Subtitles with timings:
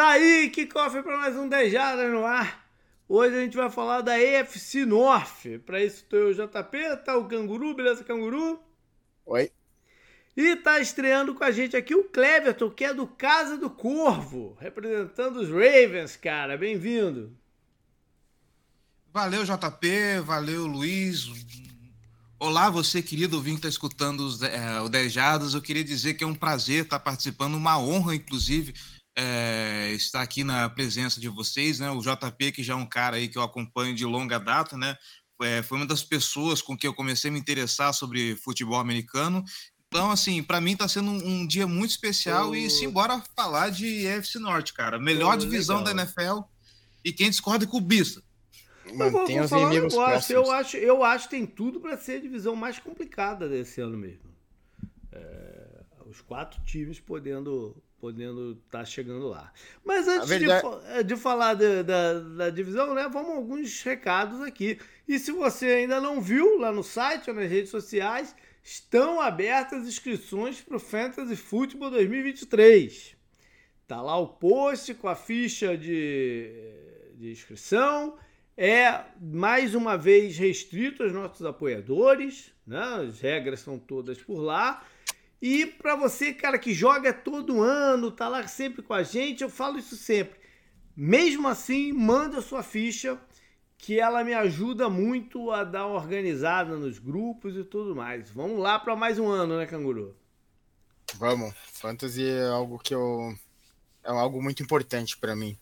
[0.00, 2.66] Tá aí, que cofre para mais um 10 Jardas no ar.
[3.06, 5.44] Hoje a gente vai falar da EFC North.
[5.66, 8.58] Para isso tô eu, JP, tá o Canguru, beleza, Canguru?
[9.26, 9.52] Oi.
[10.34, 14.56] E tá estreando com a gente aqui o Cleverton, que é do Casa do Corvo,
[14.58, 16.56] representando os Ravens, cara.
[16.56, 17.36] Bem-vindo.
[19.12, 21.28] Valeu, JP, valeu, Luiz.
[22.38, 25.52] Olá, você, querido ouvinte que está escutando os, é, o 10 Jardas.
[25.52, 28.72] Eu queria dizer que é um prazer estar participando, uma honra, inclusive,
[29.16, 31.90] é, estar aqui na presença de vocês, né?
[31.90, 34.96] O JP, que já é um cara aí que eu acompanho de longa data, né?
[35.42, 39.42] É, foi uma das pessoas com quem eu comecei a me interessar sobre futebol americano.
[39.88, 42.54] Então, assim, para mim está sendo um, um, dia muito especial oh.
[42.54, 44.98] e simbora falar de EFC Norte, cara.
[44.98, 45.94] Melhor oh, divisão legal.
[45.94, 46.40] da NFL
[47.04, 48.22] e quem discorda é clubista.
[48.94, 50.30] Mantenha os inimigos próximos.
[50.30, 53.96] Eu acho, eu acho que tem tudo para ser a divisão mais complicada desse ano
[53.96, 54.30] mesmo.
[55.12, 59.52] É, os quatro times podendo podendo estar tá chegando lá.
[59.84, 60.66] Mas antes verdade...
[60.66, 64.78] de, é, de, falar da, da, da, divisão, né, vamos alguns recados aqui.
[65.06, 69.86] E se você ainda não viu lá no site ou nas redes sociais, estão abertas
[69.86, 73.16] inscrições para o Fantasy Football 2023.
[73.86, 76.50] Tá lá o post com a ficha de,
[77.16, 78.16] de inscrição.
[78.56, 83.06] É mais uma vez restrito aos nossos apoiadores, né?
[83.08, 84.84] As regras são todas por lá.
[85.40, 89.48] E para você, cara, que joga todo ano, tá lá sempre com a gente, eu
[89.48, 90.38] falo isso sempre.
[90.94, 93.18] Mesmo assim, manda sua ficha,
[93.78, 98.30] que ela me ajuda muito a dar uma organizada nos grupos e tudo mais.
[98.30, 100.14] Vamos lá para mais um ano, né, Canguru?
[101.14, 101.54] Vamos.
[101.72, 103.34] Fantasy é algo que eu
[104.04, 105.58] é algo muito importante para mim.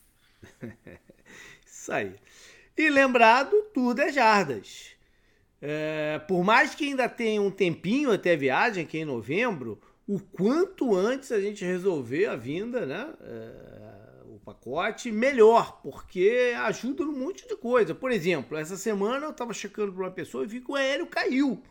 [1.64, 2.16] isso aí.
[2.76, 4.97] E lembrado, tudo é jardas.
[5.60, 9.80] É, por mais que ainda tenha um tempinho até a viagem, que é em novembro,
[10.06, 13.12] o quanto antes a gente resolver a vinda, né?
[13.20, 17.94] É, o pacote, melhor, porque ajuda num monte de coisa.
[17.94, 21.06] Por exemplo, essa semana eu estava checando para uma pessoa e vi que o aéreo
[21.06, 21.62] caiu.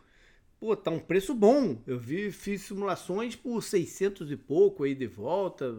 [0.59, 1.81] Pô, tá um preço bom.
[1.85, 5.73] Eu vi, fiz simulações por 600 e pouco aí de volta.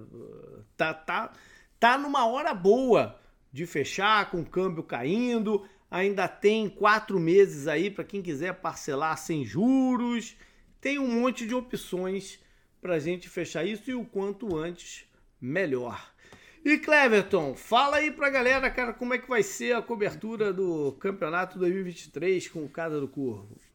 [0.76, 1.32] Tá, tá,
[1.78, 3.18] tá numa hora boa
[3.52, 9.16] de fechar com o câmbio caindo ainda tem quatro meses aí para quem quiser parcelar
[9.16, 10.36] sem juros.
[10.80, 12.38] Tem um monte de opções
[12.80, 15.04] para a gente fechar isso e o quanto antes,
[15.40, 16.12] melhor.
[16.64, 20.52] E Cleverton, fala aí para a galera, cara, como é que vai ser a cobertura
[20.52, 23.67] do campeonato 2023 com o Casa do Corvo.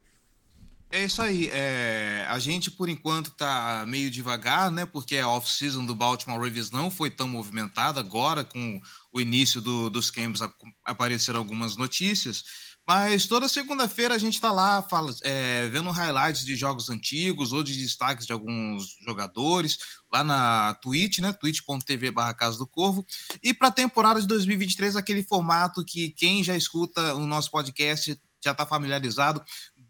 [0.94, 1.50] É isso aí.
[1.52, 4.86] É, a gente, por enquanto, tá meio devagar, né?
[4.86, 8.00] Porque a off-season do Baltimore Ravens não foi tão movimentada.
[8.00, 8.80] Agora, com
[9.12, 10.42] o início do, dos camps,
[10.86, 12.44] apareceram algumas notícias.
[12.88, 17.64] Mas toda segunda-feira a gente está lá fala, é, vendo highlights de jogos antigos ou
[17.64, 19.80] de destaques de alguns jogadores
[20.14, 21.34] lá na Twitch, né?
[21.34, 23.04] twitch.tv barra Casa do Corvo.
[23.42, 28.16] E para a temporada de 2023, aquele formato que quem já escuta o nosso podcast
[28.44, 29.44] já está familiarizado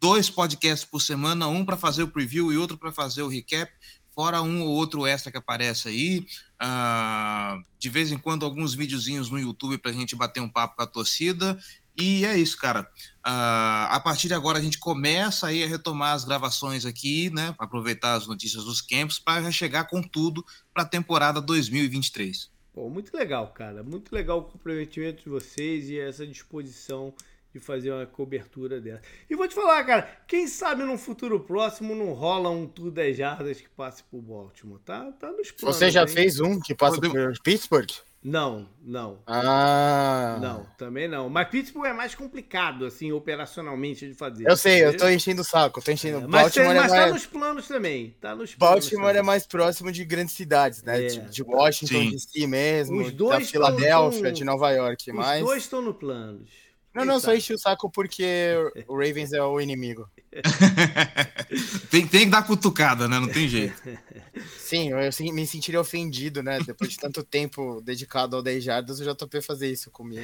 [0.03, 3.71] dois podcasts por semana, um para fazer o preview e outro para fazer o recap,
[4.13, 6.27] fora um ou outro extra que aparece aí.
[6.61, 10.75] Uh, de vez em quando, alguns videozinhos no YouTube para a gente bater um papo
[10.75, 11.57] com a torcida.
[11.97, 12.81] E é isso, cara.
[13.25, 17.55] Uh, a partir de agora a gente começa aí a retomar as gravações aqui, né?
[17.57, 20.43] Aproveitar as notícias dos campos para chegar com tudo
[20.73, 22.51] para a temporada 2023.
[22.73, 23.81] Pô, muito legal, cara.
[23.83, 27.13] Muito legal o comprometimento de vocês e essa disposição
[27.53, 29.01] de fazer uma cobertura dessa.
[29.29, 33.15] E vou te falar, cara, quem sabe num futuro próximo não rola um Tour 10
[33.15, 35.11] Jardas que passe por Baltimore, tá?
[35.11, 35.77] Tá nos planos.
[35.77, 36.07] Você já hein?
[36.07, 37.91] fez um que passa por Pittsburgh?
[38.23, 39.19] Não, não.
[39.27, 40.37] Ah.
[40.41, 41.29] Não, também não.
[41.29, 44.49] Mas Pittsburgh é mais complicado, assim, operacionalmente de fazer.
[44.49, 46.19] Eu sei, eu tô enchendo o saco, tô enchendo.
[46.19, 47.13] É, mas tem, mas é tá mais...
[47.13, 48.15] nos planos também.
[48.21, 51.03] Tá nos Baltimore planos é mais próximo de grandes cidades, né?
[51.03, 51.07] É.
[51.07, 55.11] De, de Washington DC mesmo, Os dois da Filadélfia, de Nova York.
[55.11, 55.43] Os mas...
[55.43, 56.62] dois estão no planos.
[56.93, 58.53] Não, não, só enchi o saco porque
[58.87, 60.07] o Ravens é o inimigo.
[61.89, 63.19] tem, tem que dar cutucada, né?
[63.19, 63.81] Não tem jeito.
[64.57, 66.59] Sim, eu me sentiria ofendido, né?
[66.65, 70.21] Depois de tanto tempo dedicado ao 10 jardas, o JP fazer isso comigo.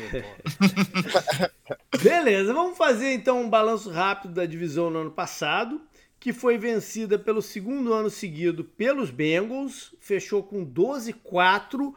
[2.02, 5.82] Beleza, vamos fazer então um balanço rápido da divisão no ano passado,
[6.20, 11.94] que foi vencida pelo segundo ano seguido pelos Bengals, fechou com 12-4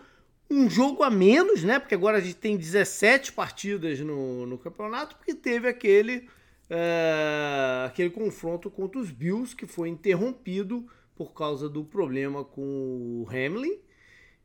[0.53, 1.79] um jogo a menos, né?
[1.79, 6.29] Porque agora a gente tem 17 partidas no, no campeonato, porque teve aquele,
[6.69, 13.27] é, aquele confronto contra os Bills que foi interrompido por causa do problema com o
[13.31, 13.79] Hamlin.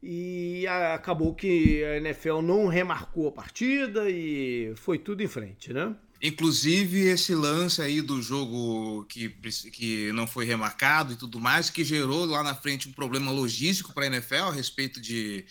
[0.02, 5.96] E acabou que a NFL não remarcou a partida e foi tudo em frente, né?
[6.22, 9.30] Inclusive esse lance aí do jogo que,
[9.72, 13.94] que não foi remarcado e tudo mais, que gerou lá na frente um problema logístico
[13.94, 15.46] para a NFL a respeito de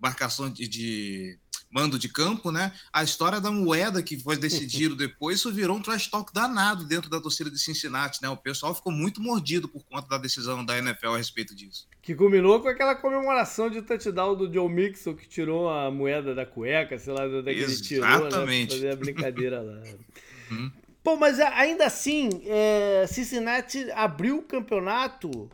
[0.00, 1.38] marcação de, de,
[1.70, 2.72] mando de campo, né?
[2.92, 7.10] A história da moeda que foi decidido depois, isso virou um trash talk danado dentro
[7.10, 8.28] da torcida de Cincinnati, né?
[8.28, 11.86] O pessoal ficou muito mordido por conta da decisão da NFL a respeito disso.
[12.02, 16.46] Que culminou com aquela comemoração de touchdown do Joe Mixon que tirou a moeda da
[16.46, 17.86] cueca, sei lá, daquele Exatamente.
[17.88, 18.66] tirou, né?
[18.70, 19.82] Fazer a brincadeira lá.
[20.50, 20.72] Uhum.
[21.02, 25.50] Pô, mas ainda assim, é, Cincinnati abriu o campeonato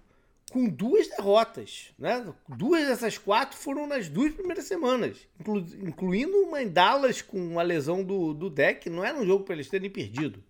[0.55, 1.93] com duas derrotas.
[1.99, 2.33] Né?
[2.49, 7.63] Duas dessas quatro foram nas duas primeiras semanas, inclu incluindo uma em Dallas com uma
[7.63, 8.89] lesão do, do deck.
[8.89, 10.41] Não era um jogo para eles terem perdido.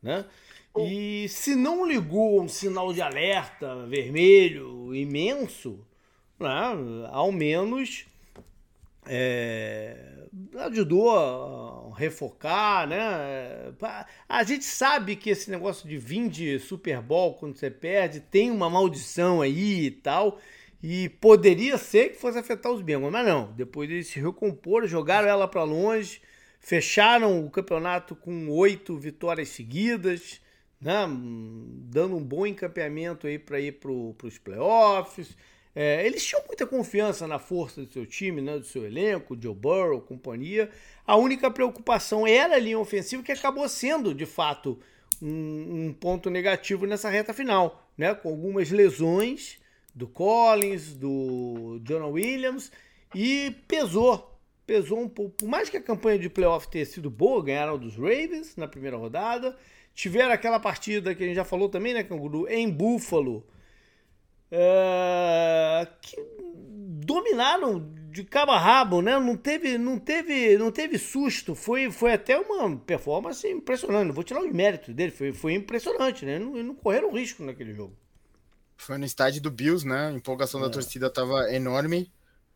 [0.00, 0.24] Né?
[0.76, 5.84] E se não ligou um sinal de alerta vermelho imenso,
[6.38, 7.08] né?
[7.10, 8.06] ao menos
[9.08, 9.96] é,
[10.54, 13.72] ajudou a refocar, né?
[14.28, 18.50] A gente sabe que esse negócio de vir de Super Bowl quando você perde tem
[18.50, 20.38] uma maldição aí e tal.
[20.82, 23.52] E poderia ser que fosse afetar os Bengals, mas não.
[23.52, 26.20] Depois eles se recomporam, jogaram ela para longe,
[26.60, 30.40] fecharam o campeonato com oito vitórias seguidas,
[30.80, 31.04] né?
[31.90, 35.36] dando um bom encaminhamento aí para ir para os playoffs.
[35.80, 39.54] É, eles tinham muita confiança na força do seu time, né, do seu elenco, Joe
[39.54, 40.68] Burrow, companhia.
[41.06, 44.76] A única preocupação era a linha ofensiva, que acabou sendo, de fato,
[45.22, 49.60] um, um ponto negativo nessa reta final, né, com algumas lesões
[49.94, 52.72] do Collins, do Jonah Williams,
[53.14, 54.36] e pesou.
[54.66, 55.36] Pesou um pouco.
[55.36, 58.96] Por mais que a campanha de playoff tenha sido boa, ganharam dos Ravens na primeira
[58.96, 59.56] rodada.
[59.94, 63.46] Tiveram aquela partida que a gente já falou também, né, Canguru, em Buffalo
[64.50, 66.16] é, que
[67.04, 69.18] dominaram de cabo a rabo, né?
[69.18, 71.54] Não teve, não teve, não teve susto.
[71.54, 74.12] Foi, foi até uma performance impressionante.
[74.12, 75.10] Vou tirar os méritos dele.
[75.10, 76.38] Foi, foi impressionante, né?
[76.38, 77.96] Não, não correram risco naquele jogo.
[78.76, 80.08] Foi no estádio do Bills, né?
[80.08, 80.64] A empolgação é.
[80.64, 82.10] da torcida estava enorme.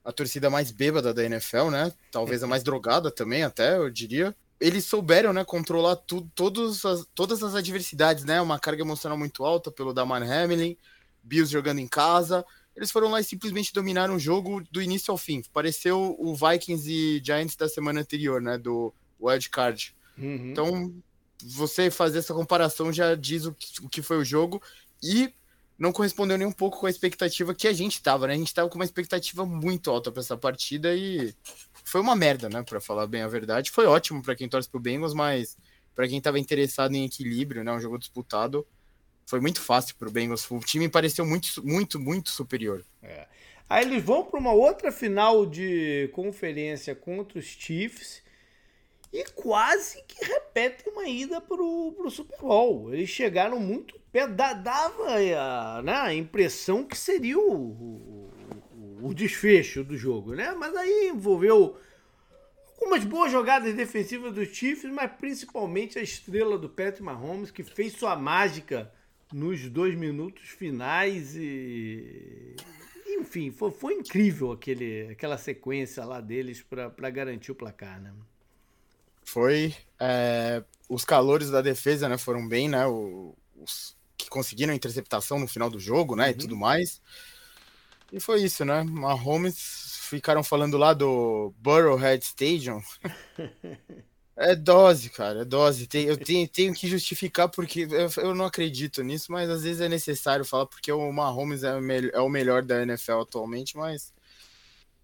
[0.05, 1.93] A torcida mais bêbada da NFL, né?
[2.11, 4.35] Talvez a mais drogada também, até, eu diria.
[4.59, 8.41] Eles souberam, né, controlar tudo, todas as, todas as adversidades, né?
[8.41, 10.77] Uma carga emocional muito alta pelo Damar Hamlin
[11.23, 12.45] Bills jogando em casa.
[12.75, 15.43] Eles foram lá e simplesmente dominaram o jogo do início ao fim.
[15.53, 18.57] Pareceu o Vikings e Giants da semana anterior, né?
[18.57, 19.95] Do Wild Card.
[20.17, 20.51] Uhum.
[20.51, 20.95] Então,
[21.45, 24.63] você fazer essa comparação já diz o que, o que foi o jogo.
[25.03, 25.35] E
[25.79, 28.35] não correspondeu nem um pouco com a expectativa que a gente tava, né?
[28.35, 31.35] A gente tava com uma expectativa muito alta para essa partida e
[31.85, 32.63] foi uma merda, né?
[32.63, 33.71] Para falar bem a verdade.
[33.71, 35.57] Foi ótimo para quem torce pro Bengals, mas
[35.95, 37.73] para quem tava interessado em equilíbrio, né?
[37.73, 38.67] Um jogo disputado,
[39.33, 40.47] foi muito fácil para o Bengals.
[40.51, 42.85] O time pareceu muito, muito, muito superior.
[43.03, 43.27] É.
[43.67, 48.23] Aí eles vão para uma outra final de conferência contra os Chiefs
[49.11, 52.93] e quase que repetem uma ida para o Super Bowl.
[52.93, 59.83] Eles chegaram muito perto, dava a, né, a impressão que seria o, o, o, desfecho
[59.83, 60.53] do jogo, né?
[60.53, 61.79] Mas aí envolveu
[62.75, 67.95] algumas boas jogadas defensivas dos Chiefs, mas principalmente a estrela do Patrick Mahomes, que fez
[67.95, 68.93] sua mágica
[69.33, 72.55] nos dois minutos finais e
[73.07, 78.13] enfim, foi, foi incrível aquele, aquela sequência lá deles para garantir o placar, né?
[79.25, 79.75] Foi.
[79.99, 82.87] É, os calores da defesa né, foram bem, né?
[82.87, 86.27] os que conseguiram a interceptação no final do jogo, né?
[86.27, 86.31] Uhum.
[86.31, 87.01] E tudo mais.
[88.13, 88.83] E foi isso, né?
[88.83, 92.81] Mahomes ficaram falando lá do Burrowhead Stadium.
[94.43, 95.87] É dose, cara, é dose.
[95.87, 99.81] Tem, eu tenho, tenho que justificar porque eu, eu, não acredito nisso, mas às vezes
[99.81, 103.77] é necessário falar porque o Mahomes é o, me, é o melhor da NFL atualmente,
[103.77, 104.13] mas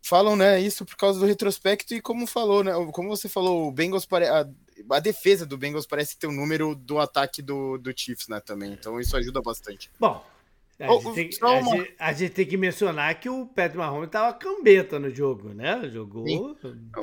[0.02, 3.72] falam, né, isso por causa do retrospecto e como falou, né, como você falou, o
[3.72, 4.26] Bengals pare...
[4.26, 4.44] a,
[4.90, 8.40] a defesa do Bengals parece ter o um número do ataque do, do Chiefs, né,
[8.40, 8.72] também.
[8.72, 9.88] Então isso ajuda bastante.
[10.00, 10.24] Bom,
[10.80, 14.32] a, gente tem, a, gente, a, gente tem, que mencionar que o Patrick Mahomes tava
[14.32, 15.88] cambeta no jogo, né?
[15.92, 16.24] Jogou.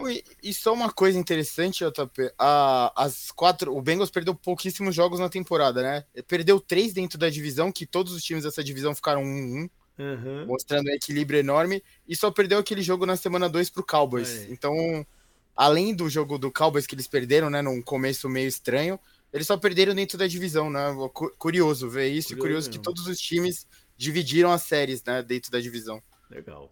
[0.10, 2.32] E, e, só uma coisa interessante, JP.
[2.40, 3.76] A, as quatro.
[3.76, 6.06] O Bengals perdeu pouquíssimos jogos na temporada, né?
[6.26, 9.70] Perdeu três dentro da divisão, que todos os times dessa divisão ficaram 1-1.
[9.98, 10.46] Uhum.
[10.46, 11.84] Mostrando um equilíbrio enorme.
[12.08, 14.48] E só perdeu aquele jogo na semana 2 pro Cowboys.
[14.50, 15.06] Então,
[15.54, 17.62] além do jogo do Cowboys que eles perderam, né?
[17.62, 18.98] Num começo meio estranho
[19.36, 20.96] eles só perderam dentro da divisão, né?
[21.38, 25.52] Curioso ver isso curioso e curioso que todos os times dividiram as séries, né, dentro
[25.52, 26.02] da divisão.
[26.30, 26.72] Legal.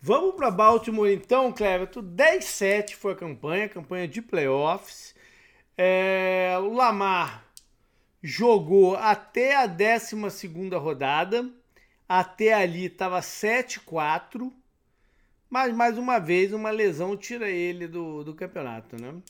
[0.00, 2.00] Vamos para Baltimore então, Cleverton.
[2.02, 5.12] 10-7 foi a campanha, campanha de playoffs.
[5.76, 7.44] É, o Lamar
[8.22, 10.14] jogou até a 12
[10.76, 11.50] rodada.
[12.08, 14.52] Até ali estava 7-4.
[15.50, 19.20] Mas mais uma vez, uma lesão tira ele do, do campeonato, né?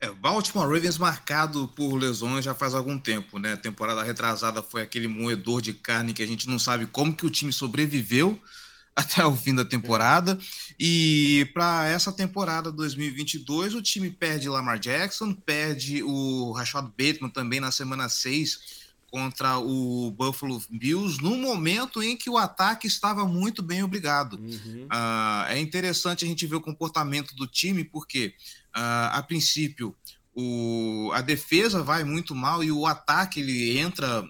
[0.00, 3.54] É, Baltimore Ravens marcado por lesões já faz algum tempo, né?
[3.54, 7.24] A temporada retrasada foi aquele moedor de carne que a gente não sabe como que
[7.24, 8.38] o time sobreviveu
[8.94, 10.38] até o fim da temporada.
[10.78, 17.60] E para essa temporada 2022, o time perde Lamar Jackson, perde o Rashad Bateman também
[17.60, 18.85] na semana 6
[19.16, 24.34] contra o Buffalo Bills, no momento em que o ataque estava muito bem obrigado.
[24.34, 24.86] Uhum.
[24.92, 28.34] Uh, é interessante a gente ver o comportamento do time, porque
[28.76, 29.96] uh, a princípio
[30.34, 34.22] o, a defesa vai muito mal e o ataque ele entra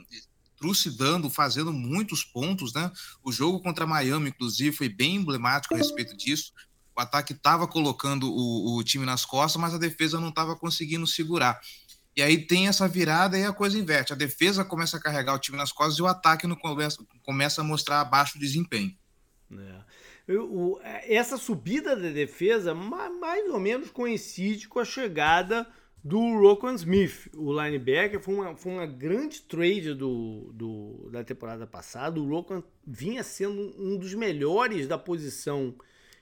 [0.56, 2.88] trucidando, fazendo muitos pontos, né?
[3.24, 6.52] O jogo contra Miami, inclusive, foi bem emblemático a respeito disso.
[6.96, 11.08] O ataque estava colocando o, o time nas costas, mas a defesa não estava conseguindo
[11.08, 11.60] segurar.
[12.16, 14.12] E aí tem essa virada e a coisa inverte.
[14.12, 17.60] A defesa começa a carregar o time nas costas e o ataque não começa, começa
[17.60, 18.96] a mostrar baixo desempenho.
[19.52, 19.84] É.
[20.26, 25.68] Eu, essa subida da defesa mais ou menos coincide com a chegada
[26.02, 28.18] do Rokon Smith, o linebacker.
[28.18, 32.18] Foi uma, foi uma grande trade do, do, da temporada passada.
[32.18, 35.74] O Rokon vinha sendo um dos melhores da posição,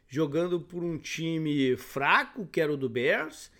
[0.08, 3.50] jogando por um time fraco, que era o do Bears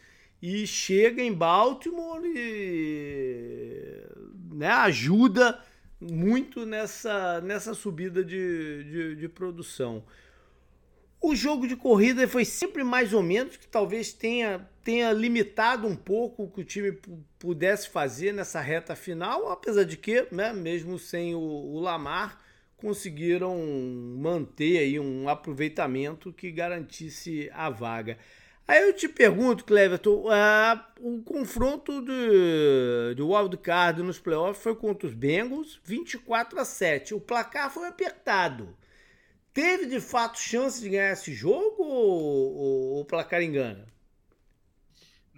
[0.47, 4.05] e chega em Baltimore e
[4.53, 5.59] né, ajuda
[5.99, 10.05] muito nessa, nessa subida de, de, de, produção.
[11.19, 15.97] O jogo de corrida foi sempre mais ou menos, que talvez tenha, tenha limitado um
[15.97, 16.93] pouco o que o time
[17.39, 22.39] pudesse fazer nessa reta final, apesar de que, né, mesmo sem o, o Lamar,
[22.77, 23.57] conseguiram
[24.19, 28.19] manter aí um aproveitamento que garantisse a vaga.
[28.67, 35.07] Aí eu te pergunto, Cleverton, uh, o confronto do, do wildcard nos playoffs foi contra
[35.07, 37.15] os Bengals, 24 a 7.
[37.15, 38.75] O placar foi apertado.
[39.53, 43.87] Teve de fato chance de ganhar esse jogo ou, ou o placar engana?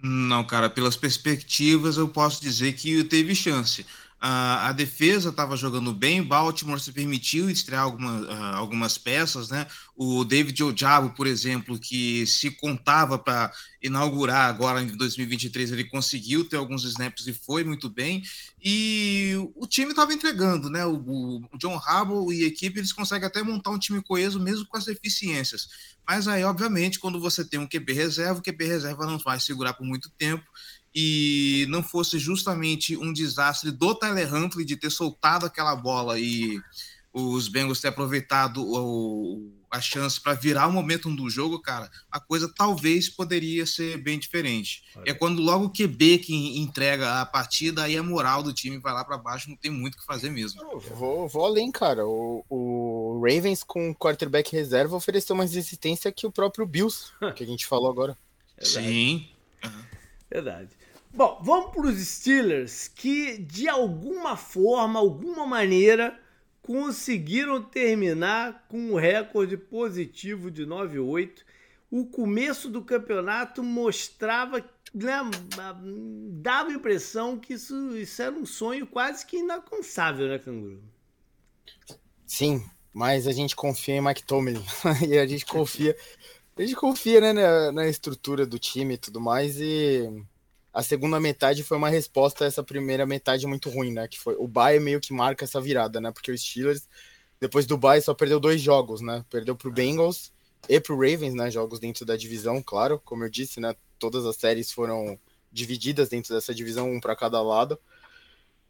[0.01, 3.85] Não, cara, pelas perspectivas eu posso dizer que teve chance.
[4.19, 9.67] A, a defesa estava jogando bem, Baltimore se permitiu estrear alguma, uh, algumas peças, né?
[9.95, 16.43] O David Ojabo, por exemplo, que se contava para inaugurar agora em 2023, ele conseguiu
[16.43, 18.23] ter alguns snaps e foi muito bem.
[18.63, 20.83] E o time estava entregando, né?
[20.83, 20.95] O,
[21.51, 24.77] o John Harbaugh e a equipe eles conseguem até montar um time coeso mesmo com
[24.77, 25.69] as deficiências.
[26.07, 29.73] Mas aí, obviamente, quando você tem um QB reserva, o QB reserva não vai segurar
[29.73, 30.43] por muito tempo
[30.99, 36.59] e não fosse justamente um desastre do Tyler Huntley de ter soltado aquela bola e
[37.13, 42.19] os Bengals ter aproveitado o, a chance para virar o momento do jogo, cara, a
[42.19, 44.83] coisa talvez poderia ser bem diferente.
[44.95, 45.11] Olha.
[45.11, 48.91] É quando logo o QB que entrega a partida, aí a moral do time vai
[48.91, 50.59] lá para baixo, não tem muito o que fazer mesmo.
[50.63, 52.07] Eu vou, vou além, cara.
[52.07, 57.47] O, o Ravens com quarterback reserva ofereceu mais resistência que o próprio Bills, que a
[57.47, 58.17] gente falou agora.
[58.59, 59.29] Sim.
[59.63, 59.83] Uhum.
[60.27, 60.76] Verdade.
[61.17, 66.15] Bom, vamos para os Steelers que de alguma forma, alguma maneira
[66.61, 71.39] conseguiram terminar com um recorde positivo de 9-8.
[71.89, 75.17] O começo do campeonato mostrava, né,
[76.33, 80.83] dava a impressão que isso, isso era um sonho quase que inalcançável, né, Canguru?
[82.27, 84.63] Sim, mas a gente confia em Mike Tomlin
[85.09, 85.97] e a gente confia,
[86.55, 90.23] a gente confia né, na, na estrutura do time e tudo mais e
[90.77, 94.07] a segunda metade foi uma resposta a essa primeira metade muito ruim, né?
[94.07, 96.11] Que foi o Bayern meio que marca essa virada, né?
[96.11, 96.87] Porque o Steelers,
[97.39, 99.25] depois do Bayern, só perdeu dois jogos, né?
[99.27, 100.31] Perdeu pro Bengals
[100.69, 101.49] e pro Ravens, né?
[101.49, 103.75] Jogos dentro da divisão, claro, como eu disse, né?
[103.97, 105.19] Todas as séries foram
[105.51, 107.79] divididas dentro dessa divisão, um para cada lado.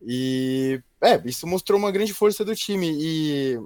[0.01, 2.89] E é, isso mostrou uma grande força do time.
[2.89, 3.59] E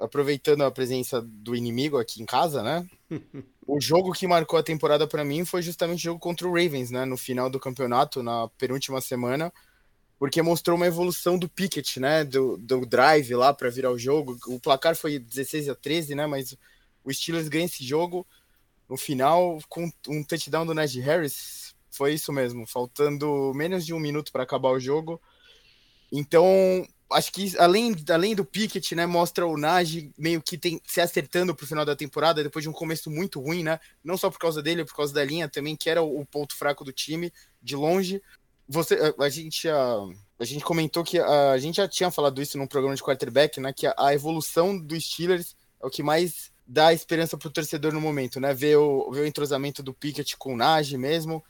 [0.00, 2.88] aproveitando a presença do inimigo aqui em casa, né?
[3.66, 6.90] o jogo que marcou a temporada para mim foi justamente o jogo contra o Ravens,
[6.90, 7.04] né?
[7.04, 9.52] No final do campeonato, na penúltima semana,
[10.18, 12.24] porque mostrou uma evolução do Pickett, né?
[12.24, 14.38] Do, do drive lá para virar o jogo.
[14.46, 16.26] O placar foi 16 a 13, né?
[16.26, 16.56] Mas
[17.02, 18.26] o Steelers ganha esse jogo
[18.88, 21.74] no final com um touchdown do Najee Harris.
[21.90, 25.20] Foi isso mesmo, faltando menos de um minuto para acabar o jogo.
[26.12, 31.00] Então, acho que além, além do Pickett, né, mostra o Nagy meio que tem, se
[31.00, 33.78] acertando pro final da temporada, depois de um começo muito ruim, né?
[34.02, 36.56] Não só por causa dele, por causa da linha também, que era o, o ponto
[36.56, 37.32] fraco do time,
[37.62, 38.22] de longe.
[38.68, 39.96] Você, a, a gente a,
[40.38, 43.60] a gente comentou que a, a, gente já tinha falado isso num programa de quarterback,
[43.60, 43.72] né?
[43.72, 48.00] Que a, a evolução dos Steelers é o que mais dá esperança pro torcedor no
[48.00, 48.54] momento, né?
[48.54, 51.44] Ver o, ver o entrosamento do Pickett com o Nagy mesmo,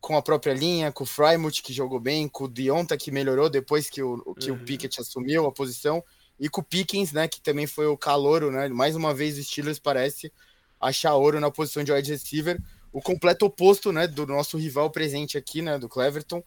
[0.00, 3.50] com a própria linha, com o Frymouth, que jogou bem, com o Dionta, que melhorou
[3.50, 4.56] depois que o, que uhum.
[4.56, 6.02] o Pickett assumiu a posição,
[6.38, 9.42] e com o Pickens, né, que também foi o calouro, né, mais uma vez o
[9.42, 10.32] Steelers parece
[10.80, 12.60] achar ouro na posição de wide receiver,
[12.92, 16.42] o completo oposto, né, do nosso rival presente aqui, né, do Cleverton,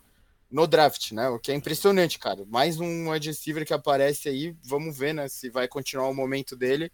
[0.49, 4.55] no draft, né, o que é impressionante, cara, mais um wide receiver que aparece aí,
[4.63, 6.91] vamos ver, né, se vai continuar o momento dele,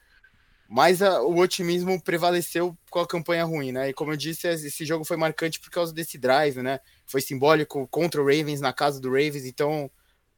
[0.68, 3.90] Mas a, o otimismo prevaleceu com a campanha ruim, né?
[3.90, 6.80] E como eu disse, esse jogo foi marcante por causa desse drive, né?
[7.06, 9.90] Foi simbólico contra o Ravens, na casa do Ravens, então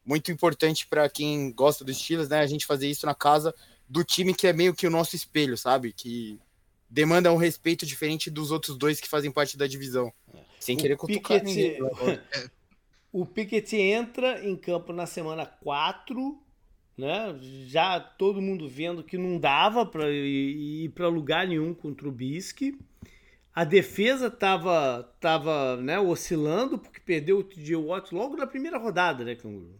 [0.05, 2.39] muito importante para quem gosta dos Steelers, né?
[2.39, 3.53] A gente fazer isso na casa
[3.87, 5.93] do time que é meio que o nosso espelho, sabe?
[5.93, 6.39] Que
[6.89, 10.11] demanda um respeito diferente dos outros dois que fazem parte da divisão.
[10.59, 12.21] Sem o querer cutucar Pickett, ninguém.
[13.11, 16.41] o Pickett entra em campo na semana 4
[16.97, 17.37] né?
[17.67, 22.77] Já todo mundo vendo que não dava para ir para lugar nenhum contra o Bisque.
[23.53, 29.23] A defesa tava, tava né, oscilando porque perdeu o TJ Watt logo na primeira rodada,
[29.23, 29.79] né, Canguru?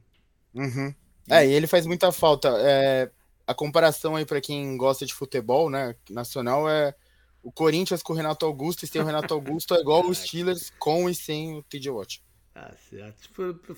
[0.53, 0.93] Uhum.
[1.29, 2.49] É, e ele faz muita falta.
[2.59, 3.11] É,
[3.45, 6.95] a comparação aí para quem gosta de futebol, né, nacional é
[7.43, 10.71] o Corinthians com o Renato Augusto e sem o Renato Augusto é igual os Steelers
[10.79, 12.21] com e sem o TJ Watt.
[12.59, 13.29] Ah, certo.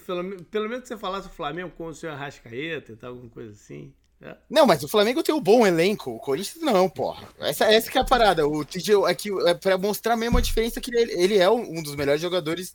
[0.06, 3.52] Pelo, pelo menos você falasse o Flamengo com o senhor Arrascaeta e tal, alguma coisa
[3.52, 3.94] assim.
[4.22, 4.38] É.
[4.50, 7.28] Não, mas o Flamengo tem um bom elenco, o Corinthians não, porra.
[7.40, 8.48] Essa, essa que é a parada.
[8.48, 11.84] O TJ é, que, é pra mostrar mesmo a diferença que ele, ele é um
[11.84, 12.74] dos melhores jogadores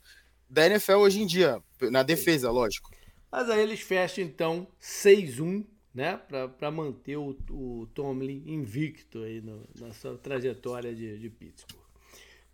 [0.48, 2.90] da NFL hoje em dia, na defesa, lógico.
[3.32, 6.20] Mas aí eles fecham então 6-1, né?
[6.58, 11.82] Pra, manter o, o Tomlin invicto aí no, na sua trajetória de, de Pittsburgh.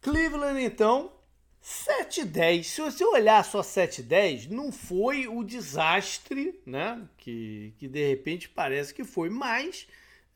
[0.01, 1.13] Cleveland, então,
[1.63, 2.65] 7-10.
[2.65, 7.07] Se você olhar só 7-10, não foi o desastre, né?
[7.19, 9.87] Que, que de repente parece que foi, mas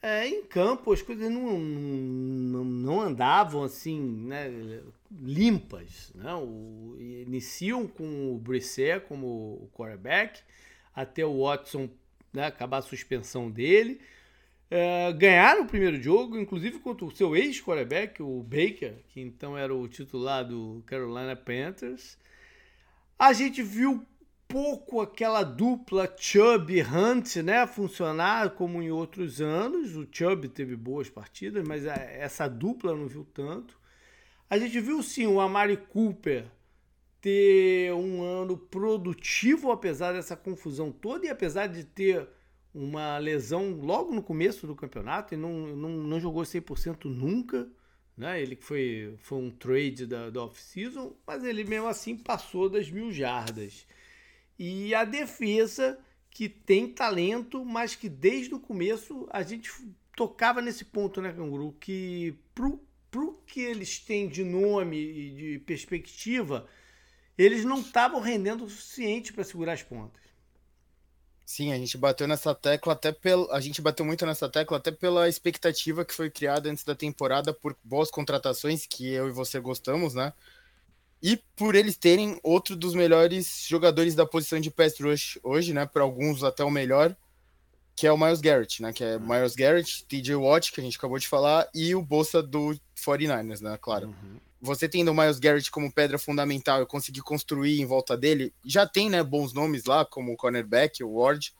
[0.03, 4.83] é, em campo as coisas não, não, não andavam assim, né?
[5.11, 6.13] Limpas.
[6.15, 6.35] Né?
[6.35, 10.43] O, iniciam com o Brisset como quarterback,
[10.95, 11.89] até o Watson
[12.33, 14.01] né, acabar a suspensão dele.
[14.77, 19.73] É, ganharam o primeiro jogo, inclusive contra o seu ex-quarterback, o Baker, que então era
[19.73, 22.19] o titular do Carolina Panthers.
[23.17, 24.05] A gente viu
[24.49, 29.95] pouco aquela dupla Chubb Hunt, né, funcionar como em outros anos.
[29.95, 33.79] O Chubb teve boas partidas, mas essa dupla não viu tanto.
[34.51, 36.47] A gente viu sim o Amari Cooper
[37.21, 42.29] ter um ano produtivo apesar dessa confusão toda e apesar de ter
[42.75, 47.69] uma lesão logo no começo do campeonato e não, não, não jogou 100% nunca.
[48.17, 48.43] Né?
[48.43, 53.13] Ele foi, foi um trade da, da off-season, mas ele mesmo assim passou das mil
[53.13, 53.87] jardas.
[54.59, 55.99] E a defesa,
[56.31, 59.71] que tem talento, mas que desde o começo a gente
[60.17, 61.73] tocava nesse ponto, né, Canguru?
[61.81, 66.69] Que pro, pro que eles têm de nome e de perspectiva,
[67.37, 70.24] eles não estavam rendendo o suficiente para segurar as pontas.
[71.47, 73.51] Sim, a gente bateu nessa tecla até pelo.
[73.53, 77.53] A gente bateu muito nessa tecla até pela expectativa que foi criada antes da temporada
[77.53, 80.33] por boas contratações que eu e você gostamos, né?
[81.23, 85.85] E por eles terem outro dos melhores jogadores da posição de pass rush hoje, né?
[85.85, 87.15] Para alguns até o melhor,
[87.95, 88.93] que é o Miles Garrett, né?
[88.93, 92.43] Que é Miles Garrett, TJ Watt, que a gente acabou de falar, e o Bolsa
[92.43, 93.79] do 49ers, né?
[93.81, 94.09] Claro.
[94.09, 98.53] Uhum você tendo o Miles Garrett como pedra fundamental e conseguir construir em volta dele,
[98.65, 101.55] já tem né, bons nomes lá, como o cornerback, o Ward,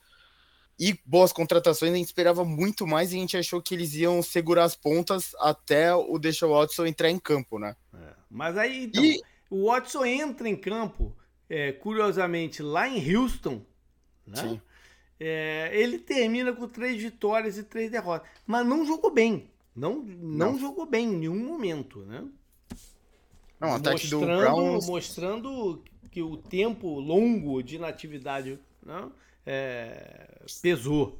[0.77, 4.21] e boas contratações, a gente esperava muito mais e a gente achou que eles iam
[4.21, 7.75] segurar as pontas até o Deshaun Watson entrar em campo, né?
[7.93, 8.13] É.
[8.29, 9.21] Mas aí, então, e...
[9.49, 11.15] o Watson entra em campo,
[11.47, 13.61] é, curiosamente, lá em Houston,
[14.25, 14.59] né?
[15.17, 19.49] É, ele termina com três vitórias e três derrotas, mas não jogou bem.
[19.73, 20.59] Não, não, não.
[20.59, 22.23] jogou bem em nenhum momento, né?
[23.65, 24.87] Não, o ataque mostrando, do Browns...
[24.87, 29.09] mostrando que o tempo longo de inatividade né,
[29.45, 31.19] é, pesou.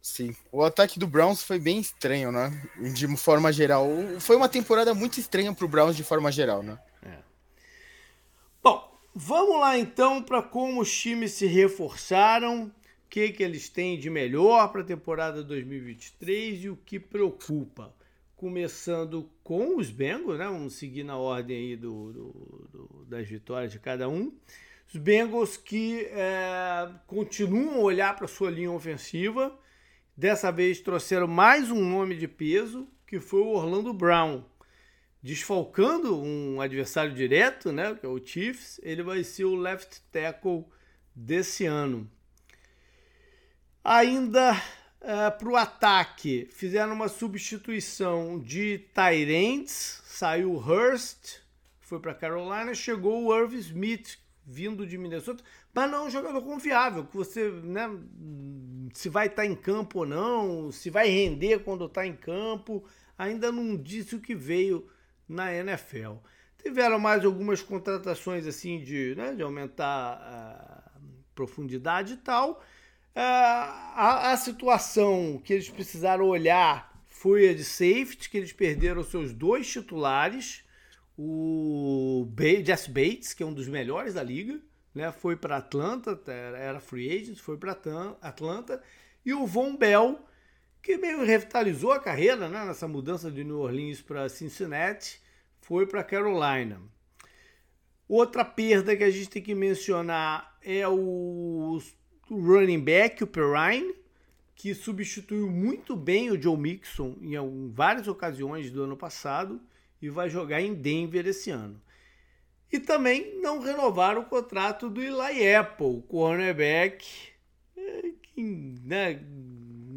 [0.00, 2.50] Sim, o ataque do Browns foi bem estranho, né?
[2.94, 3.88] De forma geral.
[4.20, 6.78] Foi uma temporada muito estranha para o Browns de forma geral, né?
[7.04, 7.18] É.
[8.62, 12.72] Bom, vamos lá então para como os times se reforçaram, o
[13.08, 17.94] que, que eles têm de melhor para a temporada 2023 e o que preocupa
[18.42, 20.46] começando com os Bengals, né?
[20.46, 24.36] Vamos seguir na ordem aí do, do, do das vitórias de cada um.
[24.88, 29.56] Os Bengals que é, continuam a olhar para sua linha ofensiva.
[30.16, 34.42] Dessa vez trouxeram mais um nome de peso, que foi o Orlando Brown.
[35.22, 40.64] Desfalcando um adversário direto, né, que é o Chiefs, ele vai ser o left tackle
[41.14, 42.10] desse ano.
[43.84, 44.60] Ainda
[45.02, 51.40] Uh, é, para o ataque, fizeram uma substituição de Tyrants, saiu Hurst,
[51.80, 55.42] foi para Carolina, chegou o Irv Smith, vindo de Minnesota,
[55.74, 57.90] mas não é um jogador confiável, que você, né,
[58.92, 62.84] se vai estar tá em campo ou não, se vai render quando está em campo,
[63.16, 64.88] ainda não disse o que veio
[65.28, 66.14] na NFL.
[66.62, 70.90] Tiveram mais algumas contratações assim de, né, de aumentar a
[71.34, 72.62] profundidade e tal,
[73.20, 79.32] a, a situação que eles precisaram olhar foi a de safety, que eles perderam seus
[79.32, 80.64] dois titulares,
[81.16, 82.26] o
[82.64, 84.60] Jess Bates, que é um dos melhores da liga,
[84.94, 85.12] né?
[85.12, 87.78] Foi para Atlanta, era free agent, foi para
[88.20, 88.82] Atlanta,
[89.24, 90.18] e o Von Bell,
[90.82, 92.64] que meio revitalizou a carreira, né?
[92.64, 95.20] Nessa mudança de New Orleans para Cincinnati,
[95.60, 96.80] foi para Carolina.
[98.08, 101.80] Outra perda que a gente tem que mencionar é o,
[102.30, 103.94] o running back, o Perrine,
[104.54, 109.60] que substituiu muito bem o Joe Mixon em, várias ocasiões do ano passado
[110.00, 111.80] e vai jogar em Denver esse ano.
[112.70, 117.06] E também não renovaram o contrato do Eli Apple, cornerback,
[117.76, 118.42] é, que,
[118.84, 119.20] né,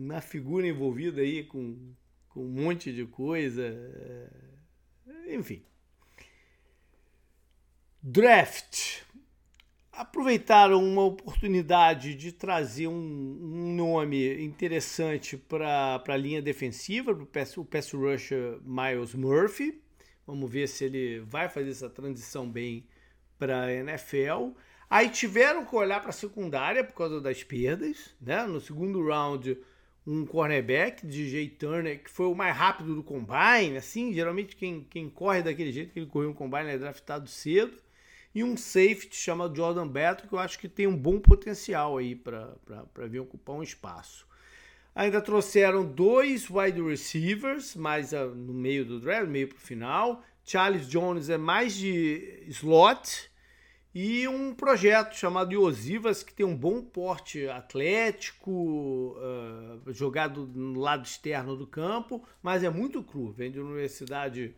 [0.06, 1.94] na figura envolvida aí com,
[2.30, 3.64] com um monte de coisa.
[5.08, 5.64] É, enfim.
[8.02, 9.05] Draft.
[9.96, 17.58] Aproveitaram uma oportunidade de trazer um, um nome interessante para a linha defensiva, o pass,
[17.58, 19.82] o pass rusher Miles Murphy
[20.26, 22.88] Vamos ver se ele vai fazer essa transição bem
[23.38, 24.54] para a NFL.
[24.90, 28.46] Aí tiveram que olhar para a secundária por causa das perdas, né?
[28.48, 29.58] No segundo round,
[30.06, 35.10] um cornerback, DJ Turner, que foi o mais rápido do combine, assim, geralmente quem, quem
[35.10, 37.78] corre daquele jeito que ele correu no combine é draftado cedo.
[38.36, 42.14] E um safety chamado Jordan Beto, que eu acho que tem um bom potencial aí
[42.14, 42.54] para
[43.08, 44.28] vir ocupar um espaço.
[44.94, 50.22] Ainda trouxeram dois wide receivers, mais no meio do draft, meio para o final.
[50.44, 53.32] Charles Jones é mais de slot.
[53.94, 61.06] E um projeto chamado Iosivas, que tem um bom porte atlético, uh, jogado no lado
[61.06, 63.32] externo do campo, mas é muito cru.
[63.32, 64.54] Vem de uma universidade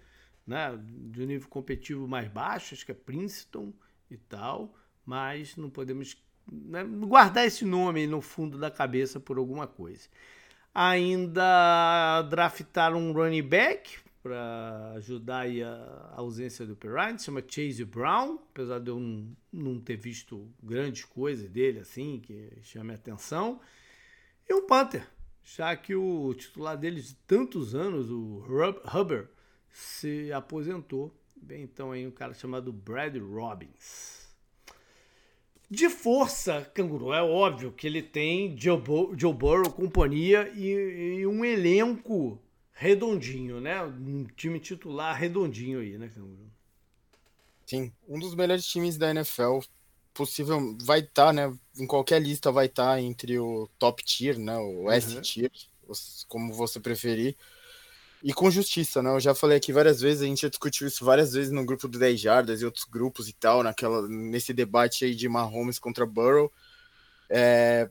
[0.47, 3.73] né, de um nível competitivo mais baixo, acho que é Princeton
[4.09, 4.73] e tal,
[5.05, 6.17] mas não podemos
[6.49, 10.07] né, guardar esse nome no fundo da cabeça por alguma coisa.
[10.73, 18.79] Ainda draftaram um running back para ajudar a, ausência do Perrine, chama Chase Brown, apesar
[18.79, 23.59] de eu não, não ter visto grandes coisas dele assim, que chame a atenção.
[24.47, 25.07] E um Panther,
[25.43, 28.43] já que o titular dele de tantos anos, o
[28.93, 29.29] Hubbard,
[29.71, 31.13] se aposentou.
[31.35, 34.27] Bem, então aí um cara chamado Brad Robbins.
[35.69, 41.27] De força, Canguru, é óbvio que ele tem Joe, Bo Joe Burrow, companhia e, e,
[41.27, 43.83] um elenco redondinho, né?
[43.83, 46.49] Um time titular redondinho aí, né, Canguru?
[47.65, 49.59] Sim, um dos melhores times da NFL
[50.13, 51.53] possível vai estar, tá, né?
[51.77, 54.57] Em qualquer lista vai estar tá entre o top tier, né?
[54.57, 55.21] O S uhum.
[55.21, 55.51] tier,
[56.29, 57.35] como você preferir
[58.23, 59.09] e com justiça, né?
[59.11, 61.87] Eu já falei aqui várias vezes, a gente já discutiu isso várias vezes no grupo
[61.87, 66.05] do 10 Jardas e outros grupos e tal, naquela, nesse debate aí de Mahomes contra
[66.05, 66.51] Burrow.
[67.29, 67.89] É,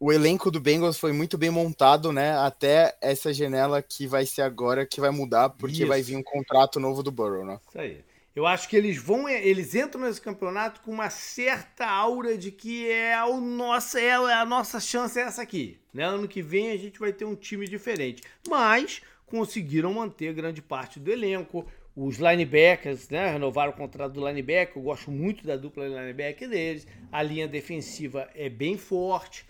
[0.00, 2.36] o elenco do Bengals foi muito bem montado, né?
[2.38, 5.86] Até essa janela que vai ser agora, que vai mudar, porque isso.
[5.86, 7.58] vai vir um contrato novo do Burrow, né?
[7.68, 8.04] Isso aí.
[8.36, 12.88] Eu acho que eles vão, eles entram nesse campeonato com uma certa aura de que
[12.88, 15.76] é o nosso, é a nossa chance é essa aqui.
[15.92, 16.04] Né?
[16.04, 18.22] Ano que vem a gente vai ter um time diferente.
[18.46, 21.66] Mas conseguiram manter grande parte do elenco.
[21.94, 24.76] Os linebackers, né, renovaram o contrato do linebacker.
[24.76, 26.86] Eu gosto muito da dupla linebacker deles.
[27.10, 29.44] A linha defensiva é bem forte.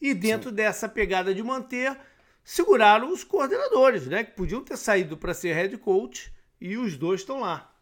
[0.00, 0.56] E dentro Sim.
[0.56, 1.96] dessa pegada de manter,
[2.44, 7.20] seguraram os coordenadores, né, que podiam ter saído para ser head coach e os dois
[7.20, 7.72] estão lá.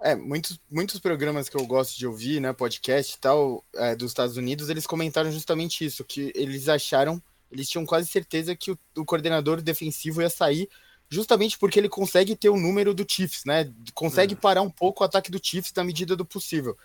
[0.00, 4.10] É, muitos, muitos programas que eu gosto de ouvir, né, podcast e tal, é, dos
[4.10, 8.78] Estados Unidos, eles comentaram justamente isso, que eles acharam eles tinham quase certeza que o,
[8.96, 10.68] o, coordenador defensivo ia sair,
[11.08, 13.72] justamente porque ele consegue ter o número do Chiefs, né?
[13.94, 14.36] Consegue é.
[14.36, 16.76] parar um pouco o ataque do Chiefs na medida do possível.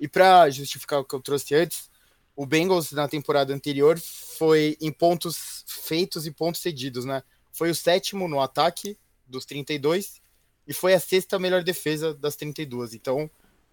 [0.00, 1.90] E para justificar o que eu trouxe antes,
[2.34, 7.22] o Bengals na temporada anterior foi em pontos feitos e pontos cedidos, né?
[7.52, 10.20] Foi o sétimo no ataque dos 32
[10.66, 12.94] e foi a sexta melhor defesa das 32.
[12.94, 13.30] Então,